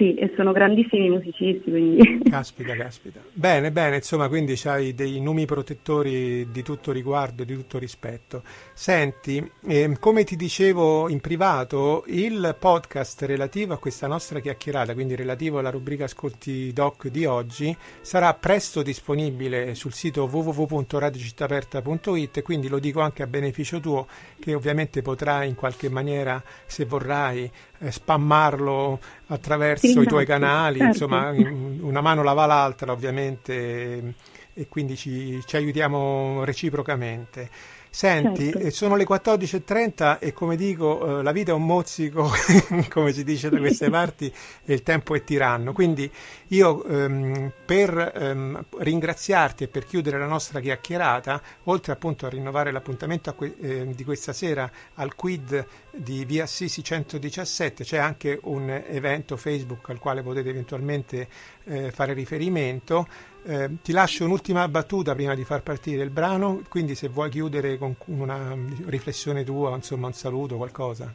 Sì, 0.00 0.14
e 0.14 0.32
sono 0.34 0.52
grandissimi 0.52 1.10
musicisti, 1.10 1.70
quindi... 1.70 2.22
Caspita, 2.30 2.74
caspita. 2.74 3.20
Bene, 3.34 3.70
bene, 3.70 3.96
insomma, 3.96 4.28
quindi 4.28 4.58
hai 4.64 4.94
dei 4.94 5.20
numi 5.20 5.44
protettori 5.44 6.50
di 6.50 6.62
tutto 6.62 6.90
riguardo, 6.90 7.44
di 7.44 7.54
tutto 7.54 7.78
rispetto. 7.78 8.42
Senti, 8.72 9.46
eh, 9.66 9.94
come 10.00 10.24
ti 10.24 10.36
dicevo 10.36 11.10
in 11.10 11.20
privato, 11.20 12.04
il 12.06 12.56
podcast 12.58 13.20
relativo 13.24 13.74
a 13.74 13.78
questa 13.78 14.06
nostra 14.06 14.40
chiacchierata, 14.40 14.94
quindi 14.94 15.14
relativo 15.14 15.58
alla 15.58 15.68
rubrica 15.68 16.04
Ascolti 16.04 16.72
Doc 16.72 17.08
di 17.08 17.26
oggi, 17.26 17.76
sarà 18.00 18.32
presto 18.32 18.80
disponibile 18.80 19.74
sul 19.74 19.92
sito 19.92 20.26
www.radiocittaperta.it, 20.32 22.40
quindi 22.40 22.68
lo 22.68 22.78
dico 22.78 23.00
anche 23.00 23.22
a 23.22 23.26
beneficio 23.26 23.80
tuo, 23.80 24.06
che 24.38 24.54
ovviamente 24.54 25.02
potrai 25.02 25.50
in 25.50 25.56
qualche 25.56 25.90
maniera, 25.90 26.42
se 26.64 26.86
vorrai, 26.86 27.50
spammarlo 27.88 29.00
attraverso 29.28 29.86
sì, 29.86 29.98
i 29.98 30.06
tuoi 30.06 30.26
canali, 30.26 30.78
certo. 30.78 30.92
insomma 30.92 31.30
una 31.30 32.00
mano 32.00 32.22
lava 32.22 32.46
l'altra 32.46 32.92
ovviamente 32.92 34.14
e 34.52 34.68
quindi 34.68 34.96
ci, 34.96 35.40
ci 35.46 35.56
aiutiamo 35.56 36.44
reciprocamente. 36.44 37.48
Senti, 37.92 38.52
certo. 38.52 38.70
sono 38.70 38.94
le 38.94 39.04
14.30 39.04 40.20
e 40.20 40.32
come 40.32 40.54
dico, 40.54 41.18
eh, 41.18 41.22
la 41.24 41.32
vita 41.32 41.50
è 41.50 41.54
un 41.54 41.66
mozzico, 41.66 42.30
come 42.88 43.12
si 43.12 43.24
dice 43.24 43.50
da 43.50 43.58
queste 43.58 43.90
parti, 43.90 44.32
e 44.64 44.72
il 44.72 44.84
tempo 44.84 45.16
è 45.16 45.24
tiranno. 45.24 45.72
Quindi 45.72 46.08
io 46.48 46.84
ehm, 46.84 47.50
per 47.64 48.12
ehm, 48.14 48.64
ringraziarti 48.78 49.64
e 49.64 49.68
per 49.68 49.86
chiudere 49.86 50.18
la 50.20 50.26
nostra 50.26 50.60
chiacchierata, 50.60 51.42
oltre 51.64 51.92
appunto 51.92 52.26
a 52.26 52.28
rinnovare 52.28 52.70
l'appuntamento 52.70 53.30
a 53.30 53.32
que- 53.32 53.56
eh, 53.60 53.88
di 53.92 54.04
questa 54.04 54.32
sera 54.32 54.70
al 54.94 55.16
quid 55.16 55.66
di 55.90 56.24
Via 56.24 56.46
Sisi 56.46 56.84
117, 56.84 57.82
c'è 57.82 57.98
anche 57.98 58.38
un 58.44 58.70
evento 58.70 59.36
Facebook 59.36 59.90
al 59.90 59.98
quale 59.98 60.22
potete 60.22 60.48
eventualmente 60.48 61.28
eh, 61.70 61.90
fare 61.90 62.12
riferimento. 62.12 63.06
Eh, 63.44 63.70
ti 63.82 63.92
lascio 63.92 64.24
un'ultima 64.24 64.68
battuta 64.68 65.14
prima 65.14 65.34
di 65.34 65.44
far 65.44 65.62
partire 65.62 66.02
il 66.02 66.10
brano, 66.10 66.60
quindi 66.68 66.94
se 66.94 67.08
vuoi 67.08 67.30
chiudere 67.30 67.78
con 67.78 67.94
una 68.06 68.54
riflessione 68.86 69.44
tua, 69.44 69.74
insomma 69.74 70.08
un 70.08 70.12
saluto, 70.12 70.56
qualcosa. 70.56 71.14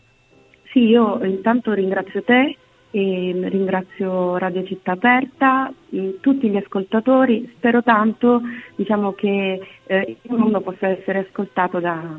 Sì, 0.71 0.79
io 0.79 1.23
intanto 1.23 1.73
ringrazio 1.73 2.23
te 2.23 2.57
ringrazio 2.97 4.37
Radio 4.37 4.63
Città 4.63 4.93
Aperta, 4.93 5.71
mm, 5.93 6.11
tutti 6.21 6.49
gli 6.49 6.55
ascoltatori, 6.55 7.51
spero 7.57 7.83
tanto 7.83 8.41
diciamo, 8.75 9.11
che 9.13 9.59
eh, 9.85 10.17
il 10.21 10.33
mondo 10.33 10.61
possa 10.61 10.87
essere 10.87 11.19
ascoltato 11.19 11.79
da, 11.79 12.17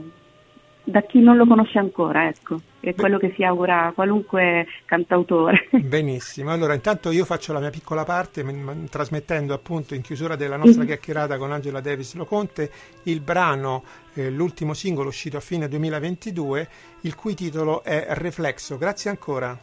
da 0.88 1.01
chi 1.03 1.18
non 1.20 1.37
lo 1.37 1.46
conosce 1.46 1.79
ancora, 1.79 2.29
ecco, 2.29 2.61
è 2.79 2.94
quello 2.94 3.18
che 3.18 3.33
si 3.35 3.42
augura 3.42 3.90
qualunque 3.92 4.66
cantautore. 4.85 5.68
Benissimo, 5.83 6.53
allora 6.53 6.75
intanto 6.75 7.11
io 7.11 7.25
faccio 7.25 7.53
la 7.53 7.59
mia 7.59 7.70
piccola 7.70 8.05
parte 8.05 8.44
m- 8.44 8.87
trasmettendo 8.88 9.53
appunto 9.53 9.94
in 9.96 10.03
chiusura 10.03 10.37
della 10.37 10.57
nostra 10.57 10.83
Mhm. 10.83 10.87
chiacchierata 10.87 11.38
con 11.38 11.51
Angela 11.51 11.81
Davis 11.81 12.14
Loconte 12.14 12.70
il 13.05 13.20
brano, 13.20 13.83
eh, 14.14 14.31
l'ultimo 14.31 14.75
singolo 14.75 15.09
uscito 15.09 15.37
a 15.37 15.40
fine 15.40 15.66
2022, 15.68 16.68
il 17.01 17.14
cui 17.16 17.35
titolo 17.35 17.83
è 17.83 18.07
Reflexo. 18.11 18.79
Grazie 18.79 19.11
ancora. 19.11 19.59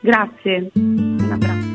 Grazie, 0.00 0.70
un 0.74 1.28
abbraccio. 1.30 1.69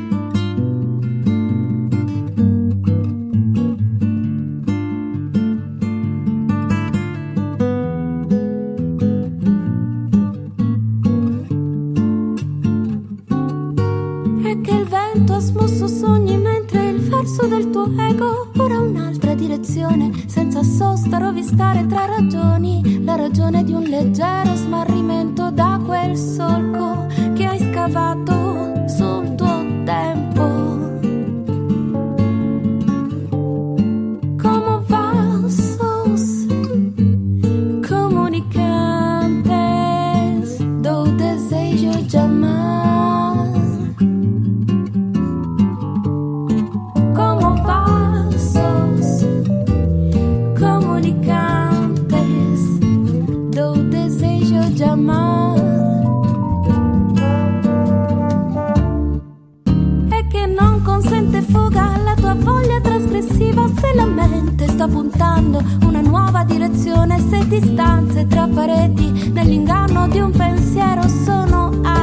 Desejo 54.76 54.84
de 54.84 54.84
amar. 54.84 55.58
E 60.10 60.26
che 60.28 60.46
non 60.46 60.82
consente 60.82 61.42
fuga 61.42 61.94
alla 61.94 62.14
tua 62.14 62.34
voglia 62.34 62.80
trasgressiva 62.80 63.68
se 63.78 63.94
la 63.94 64.06
mente 64.06 64.68
sta 64.68 64.86
puntando 64.86 65.62
una 65.82 66.00
nuova 66.00 66.44
direzione, 66.44 67.18
se 67.28 67.46
distanze 67.48 68.26
tra 68.26 68.46
pareti 68.46 69.30
nell'inganno 69.32 70.08
di 70.08 70.20
un 70.20 70.30
pensiero 70.30 71.08
sono 71.08 71.70
aria 71.82 71.95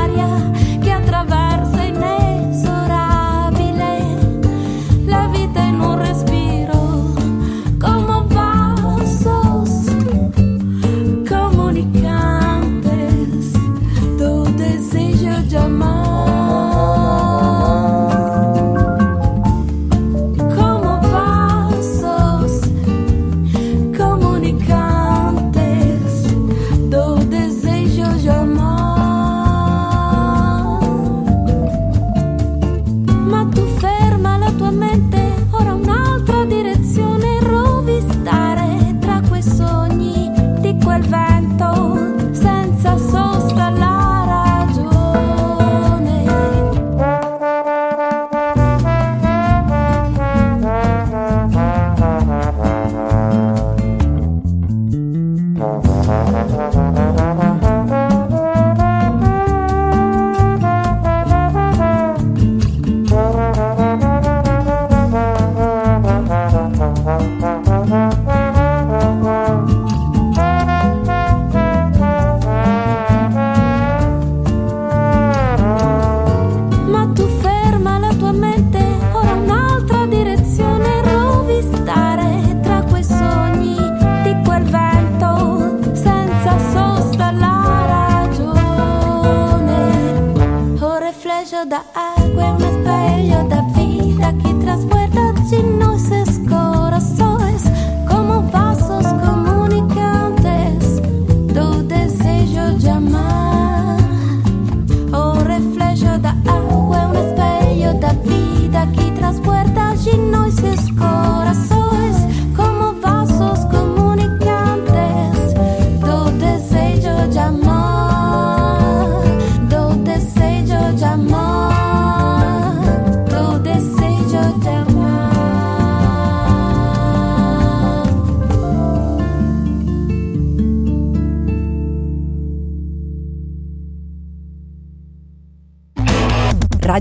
reflejo 91.73 91.93
da 91.93 92.02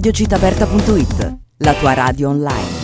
Radiocitaperta.it, 0.02 1.38
la 1.58 1.74
tua 1.74 1.94
radio 1.94 2.30
online. 2.30 2.81